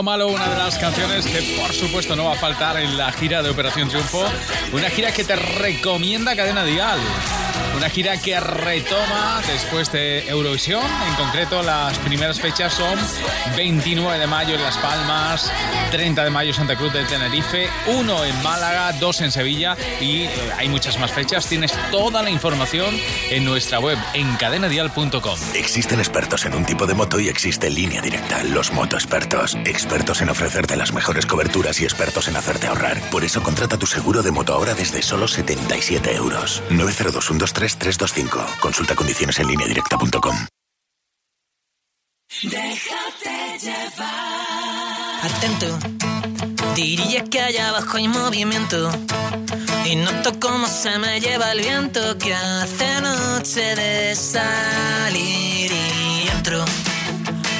Aitana 0.00 0.16
War, 0.16 0.18
lo 0.18 0.24
malo, 0.24 0.28
una 0.28 0.48
de 0.48 0.56
las 0.56 0.78
canciones 0.78 1.26
que 1.26 1.42
por 1.60 1.72
supuesto 1.74 2.16
no 2.16 2.24
va 2.24 2.32
a 2.32 2.36
faltar 2.36 2.78
en 2.78 2.96
la 2.96 3.12
gira 3.12 3.42
de 3.42 3.50
Operación 3.50 3.88
Triunfo. 3.88 4.24
Una 4.72 4.88
gira 4.88 5.12
que 5.12 5.24
te 5.24 5.36
recomienda 5.36 6.34
Cadena 6.34 6.64
Dial. 6.64 6.98
Una 7.76 7.88
gira 7.88 8.16
que 8.18 8.38
retoma 8.38 9.40
después 9.46 9.90
de 9.92 10.28
Eurovisión. 10.28 10.82
En 11.08 11.14
concreto, 11.14 11.62
las 11.62 11.98
primeras 11.98 12.40
fechas 12.40 12.74
son 12.74 12.98
29 13.56 14.18
de 14.18 14.26
mayo 14.26 14.54
en 14.54 14.62
Las 14.62 14.76
Palmas, 14.78 15.50
30 15.90 16.24
de 16.24 16.30
mayo 16.30 16.52
Santa 16.52 16.76
Cruz 16.76 16.92
de 16.92 17.04
Tenerife, 17.04 17.68
1 17.86 18.24
en 18.24 18.42
Málaga, 18.42 18.92
2 18.92 19.20
en 19.22 19.32
Sevilla 19.32 19.76
y 20.00 20.26
hay 20.58 20.68
muchas 20.68 20.98
más 20.98 21.10
fechas. 21.10 21.46
Tienes 21.46 21.72
toda 21.90 22.22
la 22.22 22.30
información 22.30 22.94
en 23.30 23.44
nuestra 23.44 23.80
web 23.80 23.98
en 24.14 24.36
cadenadial.com. 24.36 25.38
Existen 25.54 26.00
expertos 26.00 26.44
en 26.44 26.54
un 26.54 26.64
tipo 26.64 26.86
de 26.86 26.94
moto 26.94 27.18
y 27.18 27.28
existe 27.28 27.70
línea 27.70 28.02
directa, 28.02 28.42
los 28.44 28.72
motoexpertos. 28.72 29.56
Expertos 29.64 30.20
en 30.20 30.28
ofrecerte 30.28 30.76
las 30.76 30.92
mejores 30.92 31.26
coberturas 31.26 31.80
y 31.80 31.84
expertos 31.84 32.28
en 32.28 32.36
hacerte 32.36 32.66
ahorrar. 32.66 33.00
Por 33.10 33.24
eso 33.24 33.42
contrata 33.42 33.78
tu 33.78 33.86
seguro 33.86 34.22
de 34.22 34.32
moto 34.32 34.52
ahora 34.52 34.74
desde 34.74 35.02
solo 35.02 35.28
77 35.28 36.14
euros. 36.14 36.62
902 36.70 37.30
325. 37.48 38.46
Consulta 38.60 38.94
condiciones 38.94 39.38
en 39.38 39.48
línea 39.48 39.66
directa.com. 39.66 40.36
Déjate 42.42 43.58
llevar. 43.60 45.24
Atento, 45.24 45.78
diría 46.74 47.24
que 47.24 47.40
allá 47.40 47.70
abajo 47.70 47.96
hay 47.96 48.08
movimiento. 48.08 48.90
Y 49.86 49.96
noto 49.96 50.38
cómo 50.38 50.66
se 50.66 50.98
me 50.98 51.18
lleva 51.20 51.52
el 51.52 51.60
viento 51.60 52.16
que 52.18 52.34
hace 52.34 53.00
noche 53.00 53.74
de 53.74 54.14
salir 54.14 55.72
y 55.72 56.28
entro. 56.28 56.64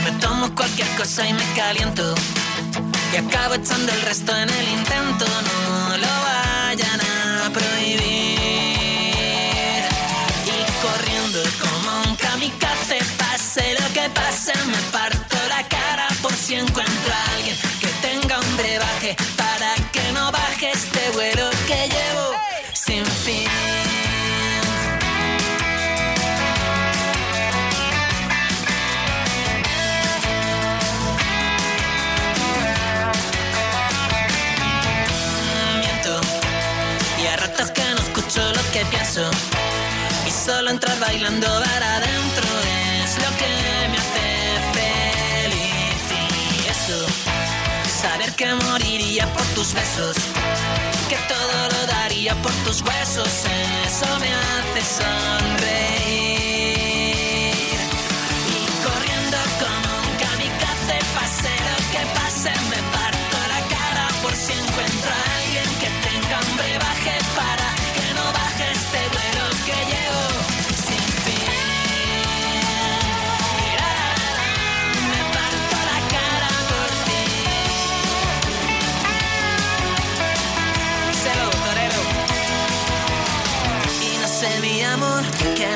Me 0.05 0.12
tomo 0.20 0.55
cualquier 0.55 0.89
cosa 0.97 1.26
y 1.26 1.33
me 1.33 1.45
caliento. 1.57 2.14
Y 3.12 3.16
acabo 3.16 3.55
echando 3.55 3.93
el 3.93 4.03
resto 4.03 4.37
en 4.37 4.49
el 4.49 4.68
intento. 4.68 5.24
No 5.24 5.97
lo 5.97 6.22
vayan 6.22 7.01
a 7.01 7.51
prohibir. 7.53 8.20
Pase 14.14 14.52
me 14.66 14.78
parto 14.92 15.36
la 15.48 15.62
cara 15.68 16.08
por 16.22 16.32
si 16.32 16.54
encuentro 16.54 17.12
a 17.12 17.34
alguien 17.34 17.56
que 17.80 17.88
tenga 18.00 18.38
un 18.38 18.56
brebaje 18.56 19.16
para 19.36 19.74
que 19.92 20.12
no 20.12 20.30
baje 20.32 20.70
este 20.70 21.11
vuelo 21.12 21.50
que 21.66 21.88
llevo 21.88 22.26
sin 22.72 23.04
fin. 23.04 23.48
Miento 35.80 36.20
y 37.22 37.26
a 37.26 37.36
ratos 37.36 37.70
que 37.70 37.82
no 37.82 38.00
escucho 38.00 38.52
lo 38.52 38.72
que 38.72 38.84
pienso 38.86 39.30
y 40.26 40.30
solo 40.30 40.70
entrar 40.70 40.98
bailando 40.98 41.46
para 41.46 41.96
adentro 41.96 42.30
que 43.41 43.55
me 43.91 43.99
hace 44.03 44.28
feliz. 44.76 46.03
Y 46.64 46.68
eso 46.74 46.99
saber 48.03 48.30
que 48.34 48.55
moriría 48.66 49.26
por 49.34 49.47
tus 49.57 49.72
besos 49.74 50.16
que 51.11 51.16
todo 51.28 51.68
lo 51.72 51.86
daría 51.86 52.34
por 52.36 52.53
tus 52.64 52.82
huesos 52.82 53.28
eso 53.86 54.07
me 54.20 54.30
hace 54.32 54.82
sonreír 55.03 56.39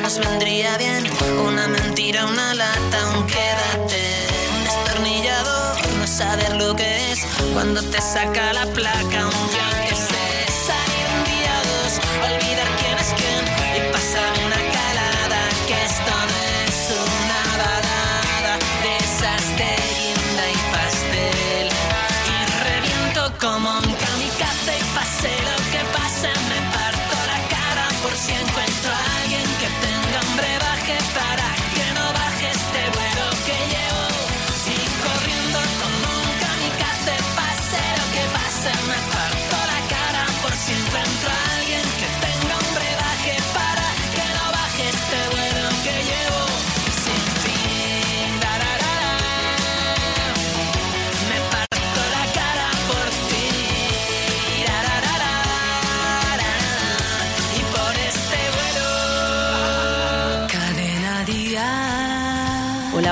nos 0.05 0.19
vendría 0.19 0.77
bien. 0.77 1.03
Una 1.47 1.67
mentira 1.67 2.27
una 2.27 2.53
lata 2.53 2.97
un 3.17 3.25
quédate 3.25 4.27
un 4.55 4.63
destornillador 4.63 5.97
no 5.97 6.05
saber 6.05 6.55
lo 6.57 6.75
que 6.75 7.11
es 7.11 7.25
cuando 7.53 7.81
te 7.81 7.99
saca 7.99 8.53
la 8.53 8.67
placa 8.67 9.25
un 9.25 9.49
yo 9.51 9.84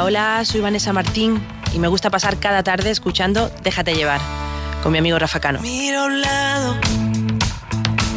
Hola, 0.06 0.44
soy 0.44 0.60
Vanessa 0.60 0.92
Martín 0.92 1.42
y 1.72 1.80
me 1.80 1.88
gusta 1.88 2.10
pasar 2.10 2.38
cada 2.38 2.62
tarde 2.62 2.92
escuchando 2.92 3.50
Déjate 3.64 3.96
llevar 3.96 4.20
con 4.84 4.92
mi 4.92 4.98
amigo 4.98 5.18
Rafa 5.18 5.40
Cano. 5.40 5.62
Miro 5.62 6.02
a 6.02 6.06
un 6.08 6.20
lado 6.20 6.76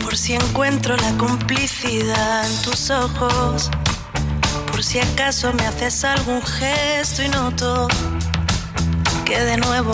por 0.03 0.17
si 0.17 0.35
encuentro 0.35 0.97
la 0.97 1.13
complicidad 1.13 2.45
en 2.45 2.63
tus 2.63 2.91
ojos. 2.91 3.71
Por 4.73 4.83
si 4.83 4.99
acaso 4.99 5.53
me 5.53 5.65
haces 5.65 6.03
algún 6.03 6.43
gesto 6.43 7.23
y 7.23 7.29
noto 7.29 7.87
que 9.25 9.39
de 9.39 9.57
nuevo 9.57 9.93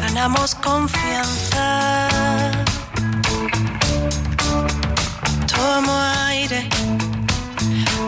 ganamos 0.00 0.54
confianza. 0.54 2.08
Tomo 5.46 5.92
aire 6.26 6.66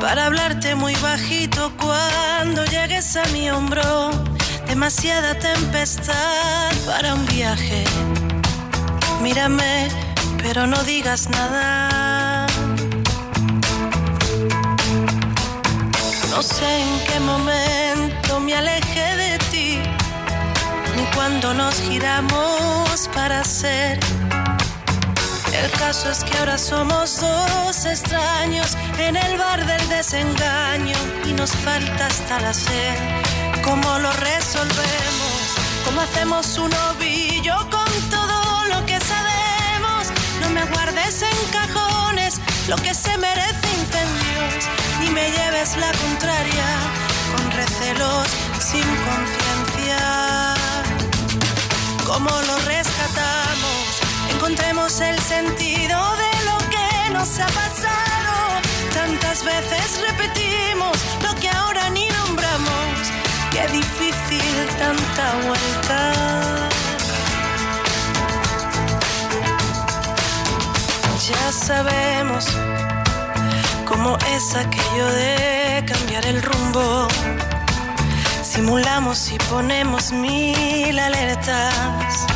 para 0.01 0.27
hablarte 0.27 0.75
muy 0.75 0.95
bajito 0.97 1.73
cuando 1.79 2.65
llegues 2.67 3.17
a 3.17 3.25
mi 3.27 3.51
hombro. 3.51 4.11
Demasiada 4.67 5.39
tempestad 5.39 6.73
para 6.87 7.15
un 7.15 7.25
viaje. 7.27 7.85
Mírame, 9.23 9.89
pero 10.43 10.67
no 10.67 10.83
digas 10.85 11.29
nada. 11.29 12.47
No 16.31 16.43
sé 16.43 16.81
en 16.81 17.05
qué 17.07 17.21
momento 17.21 18.41
me 18.41 18.55
alejé 18.55 19.17
de 19.17 19.39
ti, 19.51 19.79
ni 20.97 21.05
cuando 21.15 21.55
nos 21.55 21.81
giramos 21.81 23.09
para 23.15 23.43
ser. 23.45 23.99
El 25.63 25.71
caso 25.73 26.11
es 26.11 26.23
que 26.23 26.37
ahora 26.39 26.59
somos 26.59 27.21
dos 27.21 27.85
extraños 27.87 28.77
en 28.99 29.17
el 29.17 29.39
bar 29.39 29.65
del 29.65 29.89
desengaño 29.89 30.97
y 31.25 31.33
nos 31.33 31.51
falta 31.53 32.07
hasta 32.07 32.41
la 32.41 32.53
sed. 32.53 32.95
¿Cómo 33.65 33.99
lo 33.99 34.13
resolvemos? 34.13 35.41
¿Cómo 35.85 36.01
hacemos 36.03 36.59
un 36.59 36.73
ovillo 36.91 37.57
con 37.71 37.91
todo 38.11 38.65
lo 38.73 38.85
que 38.87 38.99
sabemos? 39.01 40.13
No 40.43 40.51
me 40.51 40.65
guardes 40.67 41.23
en 41.23 41.39
cajones 41.51 42.41
lo 42.69 42.77
que 42.77 42.93
se 42.95 43.17
merece 43.17 43.67
incendios, 43.81 44.65
ni 45.01 45.11
me 45.11 45.31
lleves 45.31 45.77
la 45.79 45.91
contraria 45.93 46.69
con 47.35 47.51
recelos 47.53 48.29
sin 48.61 48.87
conciencia. 49.09 50.55
¿Cómo 52.07 52.31
lo 52.31 52.59
rescatamos? 52.67 53.96
Encontremos 54.35 55.01
el 55.01 55.19
sentido 55.21 55.99
de 56.17 56.33
lo 56.45 56.59
que 56.71 57.13
nos 57.13 57.39
ha 57.39 57.47
pasado. 57.47 58.35
Tantas 58.95 59.45
veces 59.45 60.01
repetimos 60.09 60.97
lo 61.23 61.35
que 61.41 61.49
ahora 61.49 61.89
ni 61.91 62.09
nombramos. 62.09 62.93
Qué 63.51 63.67
difícil 63.69 64.67
tanta 64.79 65.27
vuelta. 65.47 66.13
Ya 71.29 71.51
sabemos 71.51 72.47
cómo 73.85 74.17
es 74.37 74.55
aquello 74.55 75.07
de 75.07 75.85
cambiar 75.87 76.25
el 76.27 76.41
rumbo. 76.41 77.09
Simulamos 78.43 79.33
y 79.33 79.39
ponemos 79.51 80.13
mil 80.13 80.99
alertas. 80.99 82.27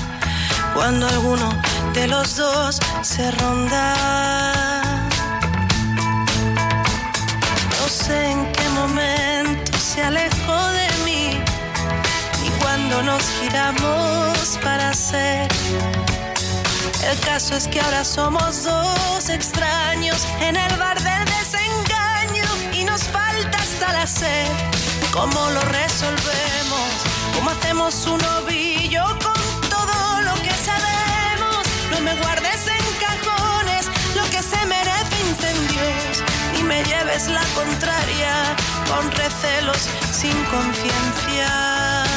Cuando 0.75 1.07
alguno 1.07 1.51
de 1.95 2.07
los 2.07 2.37
dos 2.37 2.79
se 3.03 3.31
ronda. 3.33 3.95
No 7.79 7.89
sé 7.89 8.31
en 8.31 8.53
qué 8.53 8.69
momento 8.71 9.79
se 9.79 10.03
alejó 10.03 10.59
de 10.71 10.89
mí 11.05 11.39
y 12.47 12.51
cuando 12.61 13.03
nos 13.03 13.23
giramos 13.41 14.59
para 14.63 14.93
ser. 14.95 15.49
El 17.11 17.19
caso 17.21 17.57
es 17.57 17.67
que 17.67 17.81
ahora 17.81 18.05
somos 18.05 18.65
dos 18.65 19.29
extraños 19.29 20.27
en 20.41 20.57
el 20.57 20.77
bar 20.77 20.99
del 21.03 21.25
desengaño 21.25 22.49
y 22.73 22.85
nos 22.85 23.03
falta 23.05 23.59
hasta 23.59 23.93
la 23.93 24.07
sed. 24.07 24.47
¿Cómo 25.13 25.51
lo 25.51 25.61
resolvemos? 25.63 26.91
¿Cómo 27.35 27.51
hacemos 27.51 28.07
un 28.07 28.21
ovillo 28.25 28.70
Me 32.03 32.15
guardes 32.17 32.67
en 32.67 32.85
cajones 32.99 33.87
lo 34.17 34.25
que 34.31 34.43
se 34.43 34.65
merece 34.67 35.21
incendios, 35.29 36.25
ni 36.55 36.63
me 36.63 36.83
lleves 36.85 37.29
la 37.29 37.45
contraria 37.55 38.57
con 38.89 39.11
recelos 39.13 39.89
sin 40.11 40.37
conciencia. 40.45 42.10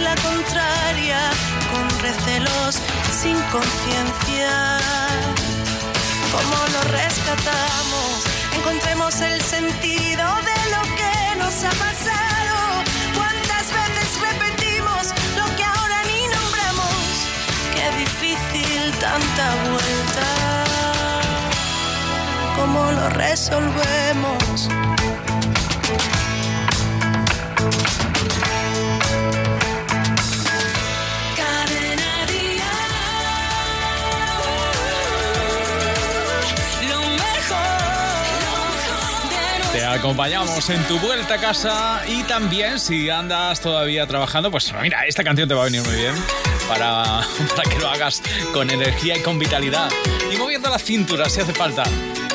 La 0.00 0.14
contraria 0.16 1.18
con 1.70 2.00
recelos 2.00 2.78
sin 3.10 3.36
conciencia. 3.50 4.78
¿Cómo 6.32 6.56
lo 6.72 6.80
rescatamos? 6.92 8.24
Encontremos 8.56 9.20
el 9.20 9.40
sentido 9.40 10.24
de 10.48 10.58
lo 10.74 10.82
que 10.96 11.36
nos 11.38 11.64
ha 11.64 11.70
pasado. 11.70 12.84
¿Cuántas 13.16 13.66
veces 13.80 14.20
repetimos 14.20 15.08
lo 15.36 15.56
que 15.56 15.64
ahora 15.64 15.98
ni 16.06 16.20
nombramos? 16.36 17.06
Qué 17.74 17.86
difícil 17.98 18.92
tanta 18.98 19.54
vuelta. 19.68 20.28
¿Cómo 22.56 22.92
lo 22.92 23.08
resolvemos? 23.10 24.68
Acompañamos 40.02 40.68
en 40.68 40.82
tu 40.88 40.98
vuelta 40.98 41.34
a 41.34 41.38
casa 41.38 42.02
y 42.08 42.24
también 42.24 42.80
si 42.80 43.08
andas 43.08 43.60
todavía 43.60 44.04
trabajando, 44.04 44.50
pues 44.50 44.72
mira, 44.82 45.06
esta 45.06 45.22
canción 45.22 45.48
te 45.48 45.54
va 45.54 45.60
a 45.60 45.64
venir 45.66 45.80
muy 45.82 45.94
bien 45.94 46.14
para, 46.66 47.20
para 47.56 47.70
que 47.70 47.78
lo 47.78 47.88
hagas 47.88 48.20
con 48.52 48.68
energía 48.68 49.16
y 49.16 49.20
con 49.20 49.38
vitalidad. 49.38 49.88
Y 50.32 50.36
moviendo 50.38 50.68
la 50.70 50.80
cintura 50.80 51.30
si 51.30 51.40
hace 51.40 51.54
falta. 51.54 51.84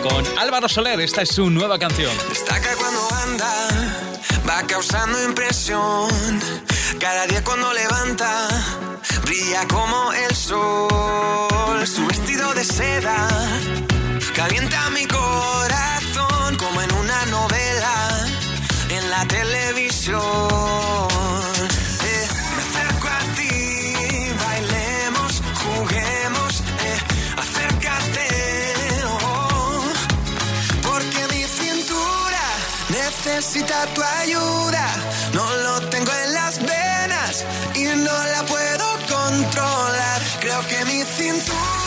Con 0.01 0.25
Álvaro 0.39 0.69
Soler, 0.69 1.01
esta 1.01 1.23
es 1.23 1.29
su 1.29 1.49
nueva 1.49 1.77
canción. 1.77 2.15
Destaca 2.29 2.73
cuando 2.77 3.05
anda, 3.11 3.67
va 4.47 4.65
causando 4.65 5.21
impresión. 5.25 6.09
Cada 7.01 7.27
día 7.27 7.43
cuando 7.43 7.73
levanta, 7.73 8.47
brilla 9.23 9.67
como 9.67 10.13
el 10.13 10.33
sol. 10.33 11.85
Su 11.85 12.07
vestido 12.07 12.53
de 12.53 12.63
seda 12.63 13.27
calienta 14.33 14.89
mi 14.91 15.05
corazón 15.05 15.96
en 16.81 16.91
una 16.93 17.25
novela 17.25 18.25
en 18.89 19.09
la 19.09 19.25
televisión. 19.25 20.21
Eh, 22.11 22.27
me 22.55 22.61
acerco 22.67 23.07
a 23.07 23.19
ti, 23.35 24.31
bailemos, 24.45 25.41
juguemos, 25.63 26.51
eh, 26.87 26.99
acércate. 27.43 28.27
oh, 29.05 29.83
porque 30.83 31.21
mi 31.33 31.43
cintura 31.43 32.45
necesita 32.89 33.85
tu 33.93 34.01
ayuda. 34.21 34.87
No 35.33 35.45
lo 35.65 35.81
tengo 35.89 36.11
en 36.25 36.33
las 36.33 36.59
venas 36.59 37.45
y 37.75 37.83
no 37.85 38.17
la 38.33 38.43
puedo 38.45 38.85
controlar. 39.07 40.21
Creo 40.41 40.61
que 40.67 40.85
mi 40.85 41.03
cintura 41.03 41.86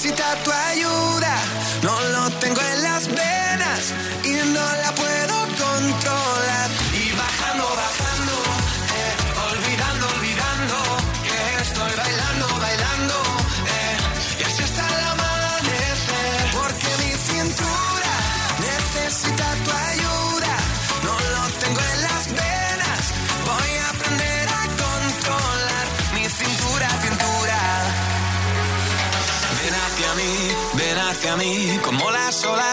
Necesita 0.00 0.34
tu 0.42 0.50
ayuda. 0.50 1.29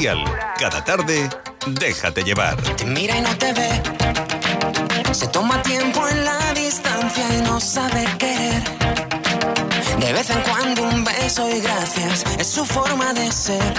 Dial. 0.00 0.24
Cada 0.58 0.82
tarde, 0.82 1.28
déjate 1.66 2.22
llevar. 2.22 2.56
Te 2.78 2.86
mira 2.86 3.18
y 3.18 3.20
no 3.20 3.36
te 3.36 3.52
ve. 3.52 3.82
Se 5.12 5.26
toma 5.28 5.60
tiempo 5.62 6.08
en 6.08 6.24
la 6.24 6.54
distancia 6.54 7.24
y 7.36 7.42
no 7.42 7.60
sabe 7.60 8.06
querer. 8.18 8.62
De 9.98 10.12
vez 10.14 10.30
en 10.30 10.40
cuando 10.40 10.84
un 10.84 11.04
beso 11.04 11.50
y 11.50 11.60
gracias 11.60 12.24
es 12.38 12.46
su 12.46 12.64
forma 12.64 13.12
de 13.12 13.30
ser. 13.30 13.74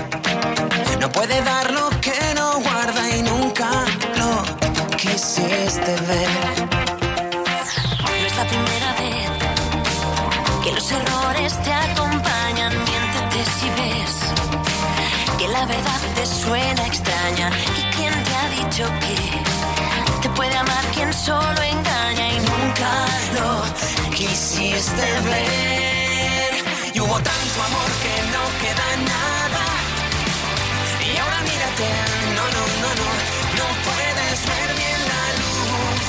No 0.99 1.11
puede 1.11 1.41
dar 1.41 1.71
lo 1.71 1.89
que 2.01 2.19
no 2.35 2.59
guarda 2.59 3.17
y 3.17 3.23
nunca 3.23 3.69
lo 4.15 4.43
quisiste 4.97 5.95
ver. 6.07 6.29
No 8.03 8.09
es 8.27 8.37
la 8.37 8.45
primera 8.45 8.91
vez 9.01 9.29
que 10.63 10.71
los 10.71 10.91
errores 10.91 11.63
te 11.63 11.73
acompañan. 11.73 12.73
Miéntete 12.85 13.43
si 13.57 13.69
ves 13.71 14.11
que 15.39 15.47
la 15.47 15.65
verdad 15.65 16.10
te 16.21 16.27
suena 16.27 16.85
extraña. 16.85 17.49
¿Y 17.79 17.81
quién 17.95 18.13
te 18.23 18.33
ha 18.35 18.47
dicho 18.59 18.83
que 19.03 19.15
te 20.21 20.29
puede 20.37 20.55
amar 20.55 20.83
quien 20.93 21.11
solo 21.13 21.61
engaña 21.75 22.25
y 22.35 22.37
nunca 22.51 22.91
lo 23.37 23.49
quisiste 24.15 25.05
ver? 25.29 26.53
Y 26.93 26.99
hubo 26.99 27.17
tanto 27.29 27.57
amor 27.69 27.89
que 28.03 28.15
no 28.35 28.43
queda 28.61 28.87
nada. 29.13 29.63
Y 31.09 31.17
ahora 31.21 31.39
mírate, 31.49 31.87
no, 32.37 32.45
no, 32.55 32.63
no, 32.83 32.89
no, 33.01 33.09
no 33.59 33.67
puedes 33.87 34.37
ver 34.51 34.69
bien 34.81 35.01
la 35.13 35.25
luz. 35.41 36.03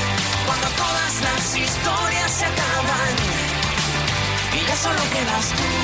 Cuando 0.46 0.68
todas 0.82 1.12
las 1.26 1.44
historias 1.56 2.30
se 2.38 2.44
acaban 2.52 3.14
y 4.58 4.60
ya 4.68 4.76
solo 4.76 5.02
quedas 5.14 5.46
tú. 5.58 5.81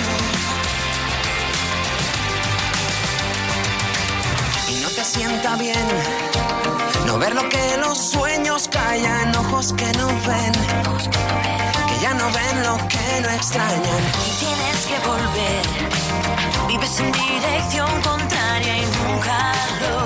Sienta 5.09 5.57
bien 5.57 5.89
no 7.07 7.19
ver 7.19 7.35
lo 7.35 7.49
que 7.49 7.77
los 7.79 7.97
sueños 7.97 8.69
callan, 8.69 9.35
ojos 9.37 9.73
que 9.73 9.91
no 9.93 10.09
ven, 10.09 10.53
que 11.89 11.97
ya 12.03 12.13
no 12.13 12.27
ven 12.27 12.63
lo 12.63 12.77
que 12.93 13.21
no 13.23 13.31
extrañan. 13.31 14.03
Y 14.27 14.31
tienes 14.45 14.79
que 14.89 14.99
volver. 15.09 15.65
Vives 16.69 17.01
en 17.01 17.11
dirección 17.13 17.91
contraria 18.03 18.75
y 18.77 18.87
nunca 18.99 19.39
lo 19.83 19.97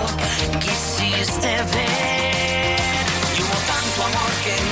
quisiste 0.61 1.51
ver. 1.75 2.79
Y 3.37 3.43
hubo 3.43 3.59
tanto 3.73 3.99
amor 4.09 4.33
que 4.45 4.55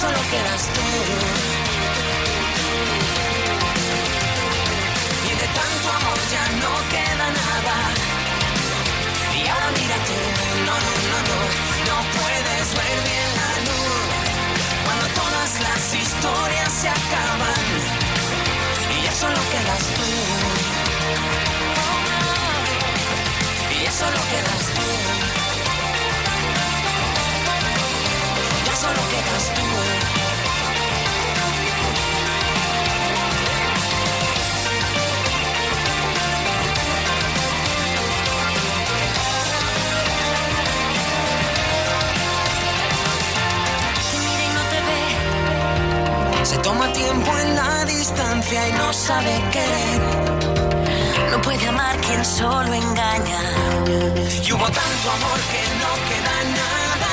solo 0.00 0.18
quedas 0.30 0.66
tú. 0.72 1.39
Y 48.52 48.72
no 48.72 48.92
sabe 48.92 49.32
querer. 49.52 50.00
No 51.30 51.40
puede 51.40 51.68
amar 51.68 51.96
quien 52.00 52.24
solo 52.24 52.74
engaña. 52.74 53.40
Y 54.44 54.52
hubo 54.52 54.64
tanto 54.64 55.06
amor 55.18 55.40
que 55.52 55.62
no 55.82 55.90
queda 56.08 56.36
nada. 56.58 57.10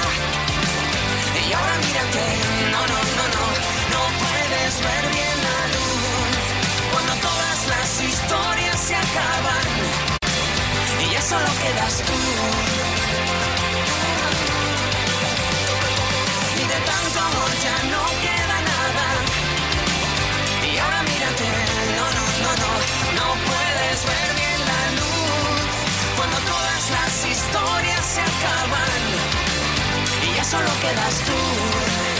Y 1.48 1.54
ahora 1.54 1.76
mírate, 1.86 2.26
no, 2.74 2.82
no, 2.92 3.00
no, 3.18 3.26
no, 3.36 3.46
no 3.94 4.02
puedes 4.24 4.74
ver 4.88 5.04
bien 5.14 5.38
la 5.48 5.60
luz. 5.74 6.02
Cuando 6.92 7.14
todas 7.28 7.60
las 7.74 7.90
historias 8.02 8.80
se 8.80 8.96
acaban 8.96 9.68
y 11.04 11.14
ya 11.14 11.22
solo 11.22 11.50
quedas 11.62 11.98
tú. 11.98 12.87
Quedas 30.88 31.22
tú. 31.26 32.17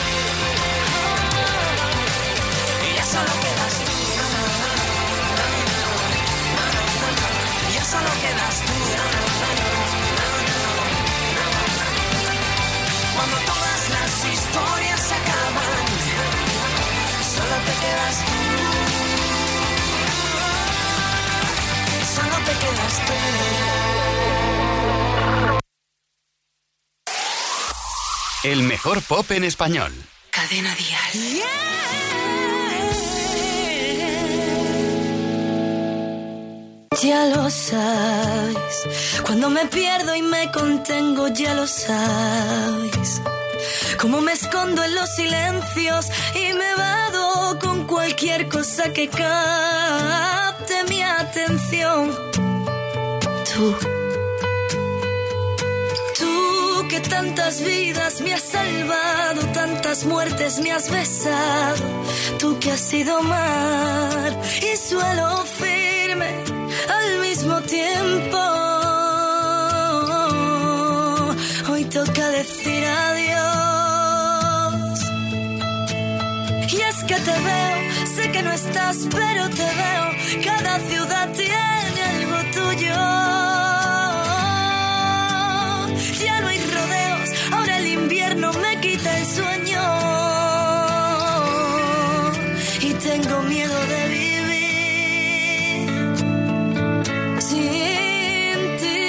El 28.48 28.64
mejor 28.64 29.02
pop 29.02 29.30
en 29.32 29.44
español. 29.44 29.92
Cadena 30.32 30.74
Dial. 30.74 31.44
Ya 37.04 37.26
lo 37.26 37.50
sabes, 37.50 39.22
cuando 39.26 39.50
me 39.50 39.66
pierdo 39.66 40.16
y 40.16 40.22
me 40.22 40.50
contengo, 40.50 41.28
ya 41.28 41.56
lo 41.56 41.68
sabes. 41.68 43.22
Como 44.00 44.22
me 44.22 44.32
escondo 44.32 44.82
en 44.82 44.96
los 44.96 45.14
silencios 45.14 46.06
y 46.34 46.54
me 46.54 46.76
vado 46.78 47.60
con 47.60 47.86
cualquier 47.86 48.48
cosa 48.48 48.94
que 48.94 49.10
capte 49.10 50.86
mi 50.88 51.02
atención. 51.02 52.16
Tú, 53.54 53.76
tantas 57.10 57.62
vidas 57.62 58.22
me 58.22 58.34
has 58.34 58.44
salvado, 58.44 59.42
tantas 59.54 60.06
muertes 60.06 60.60
me 60.60 60.72
has 60.72 60.90
besado. 60.90 61.84
Tú 62.40 62.58
que 62.60 62.72
has 62.72 62.80
sido 62.80 63.22
mar 63.24 64.32
y 64.62 64.78
suelo 64.78 65.44
firme 65.46 66.30
al 66.98 67.20
mismo 67.22 67.62
tiempo. 67.62 68.38
Hoy 71.70 71.86
toca 71.86 72.30
decir 72.30 72.84
adiós. 73.10 73.40
Y 76.72 76.82
es 76.82 77.04
que 77.04 77.16
te 77.16 77.36
veo, 77.48 77.78
sé 78.16 78.32
que 78.32 78.42
no 78.44 78.52
estás, 78.52 78.98
pero 79.12 79.50
te 79.50 79.68
veo. 79.82 80.06
Cada 80.44 80.80
ciudad 80.80 81.30
tiene 81.34 82.04
algo 82.16 82.38
tuyo. 82.54 83.57
El 89.16 89.26
sueño. 89.38 89.86
Y 92.82 92.90
tengo 93.08 93.42
miedo 93.44 93.78
de 93.94 94.02
vivir 94.16 95.88
sin 97.50 98.60
ti, 98.82 99.04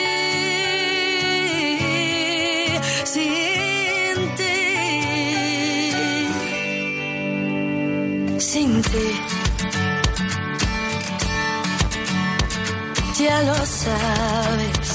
sin 3.15 4.17
ti, 4.39 4.59
sin 8.51 8.71
ti. 8.83 9.09
Ya 13.19 13.43
lo 13.43 13.55
sabes, 13.67 14.89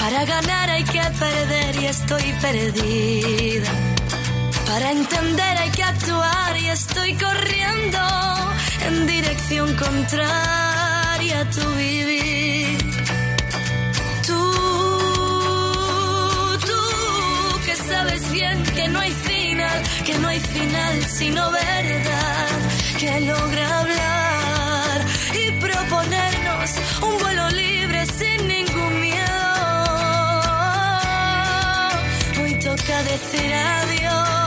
Para 0.00 0.24
ganar 0.24 0.70
hay 0.70 0.82
que 0.82 1.00
perder 1.18 1.76
y 1.76 1.86
estoy 1.86 2.32
perdida. 2.40 3.89
Para 4.70 4.92
entender 4.92 5.58
hay 5.58 5.70
que 5.70 5.82
actuar 5.82 6.56
y 6.56 6.68
estoy 6.68 7.14
corriendo 7.14 7.98
en 8.86 9.04
dirección 9.04 9.74
contraria 9.74 11.40
a 11.40 11.50
tu 11.50 11.74
vivir. 11.74 12.78
Tú, 14.28 14.52
tú 16.68 16.80
que 17.66 17.74
sabes 17.74 18.30
bien 18.30 18.62
que 18.62 18.86
no 18.86 19.00
hay 19.00 19.10
final, 19.10 19.82
que 20.06 20.18
no 20.20 20.28
hay 20.28 20.38
final 20.38 21.04
sino 21.18 21.50
verdad, 21.50 22.58
que 23.00 23.20
logra 23.22 23.80
hablar 23.80 25.04
y 25.34 25.50
proponernos 25.66 26.70
un 27.02 27.18
vuelo 27.18 27.50
libre 27.50 28.06
sin 28.06 28.46
ningún 28.46 29.00
miedo. 29.00 29.48
Hoy 32.40 32.54
toca 32.54 33.02
decir 33.02 33.52
adiós. 33.52 34.39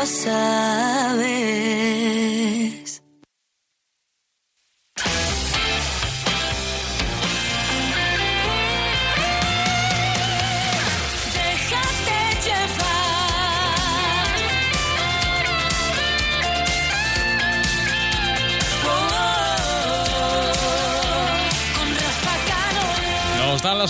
Ya 0.00 0.06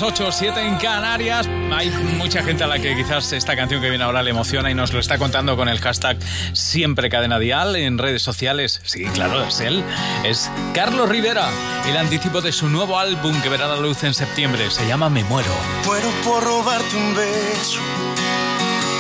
las 0.01 0.13
8, 0.13 0.33
7 0.33 0.67
en 0.67 0.77
Canarias. 0.77 1.49
Hay 1.73 1.91
mucha 2.17 2.43
gente 2.43 2.65
a 2.65 2.67
la 2.67 2.79
que 2.79 2.97
quizás 2.97 3.33
esta 3.33 3.55
canción 3.55 3.83
que 3.83 3.91
viene 3.91 4.05
ahora 4.05 4.23
le 4.23 4.31
emociona 4.31 4.71
y 4.71 4.75
nos 4.75 4.93
lo 4.93 5.01
está 5.01 5.19
contando 5.19 5.57
con 5.57 5.69
el 5.69 5.79
hashtag 5.79 6.17
Siempre 6.53 7.11
Cadena 7.11 7.39
Dial 7.39 7.77
en 7.77 7.99
redes 7.99 8.23
sociales. 8.23 8.81
Sí, 8.85 9.05
claro, 9.07 9.45
es 9.45 9.61
él. 9.61 9.85
Es 10.25 10.51
Carlos 10.75 11.09
Rivera, 11.09 11.51
el 11.87 11.97
anticipo 11.97 12.41
de 12.41 12.53
su 12.53 12.69
nuevo 12.69 12.99
álbum 12.99 13.41
que 13.43 13.49
verá 13.49 13.69
la 13.69 13.77
luz 13.77 14.03
en 14.05 14.15
septiembre. 14.15 14.71
Se 14.71 14.87
llama 14.87 15.11
Me 15.11 15.25
Muero. 15.25 15.53
Muero 15.85 16.09
por 16.25 16.45
robarte 16.45 16.97
un 16.97 17.15
beso 17.15 17.81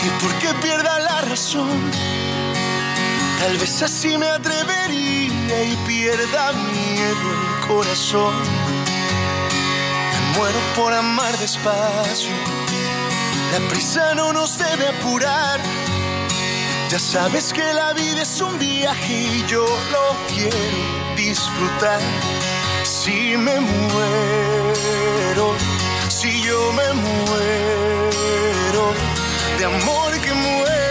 y 0.04 0.22
porque 0.22 0.48
pierda 0.60 0.98
la 0.98 1.20
razón. 1.22 1.90
Tal 3.38 3.56
vez 3.56 3.82
así 3.82 4.18
me 4.18 4.26
atrevería 4.26 5.64
y 5.64 5.76
pierda 5.86 6.52
miedo 6.52 7.60
el 7.62 7.68
corazón 7.68 8.79
muero 10.40 10.60
por 10.74 10.92
amar 10.92 11.36
despacio. 11.38 12.34
La 13.52 13.60
prisa 13.68 14.14
no 14.14 14.32
nos 14.32 14.56
debe 14.56 14.86
apurar. 14.88 15.60
Ya 16.88 16.98
sabes 16.98 17.52
que 17.52 17.66
la 17.74 17.92
vida 17.92 18.22
es 18.22 18.40
un 18.40 18.58
viaje 18.58 19.14
y 19.34 19.44
yo 19.46 19.64
lo 19.94 20.06
quiero 20.32 20.56
disfrutar. 21.14 22.00
Si 22.84 23.36
me 23.36 23.56
muero, 23.60 25.46
si 26.08 26.30
yo 26.42 26.72
me 26.72 26.88
muero, 27.04 28.84
de 29.58 29.64
amor 29.64 30.10
que 30.24 30.32
muero 30.32 30.89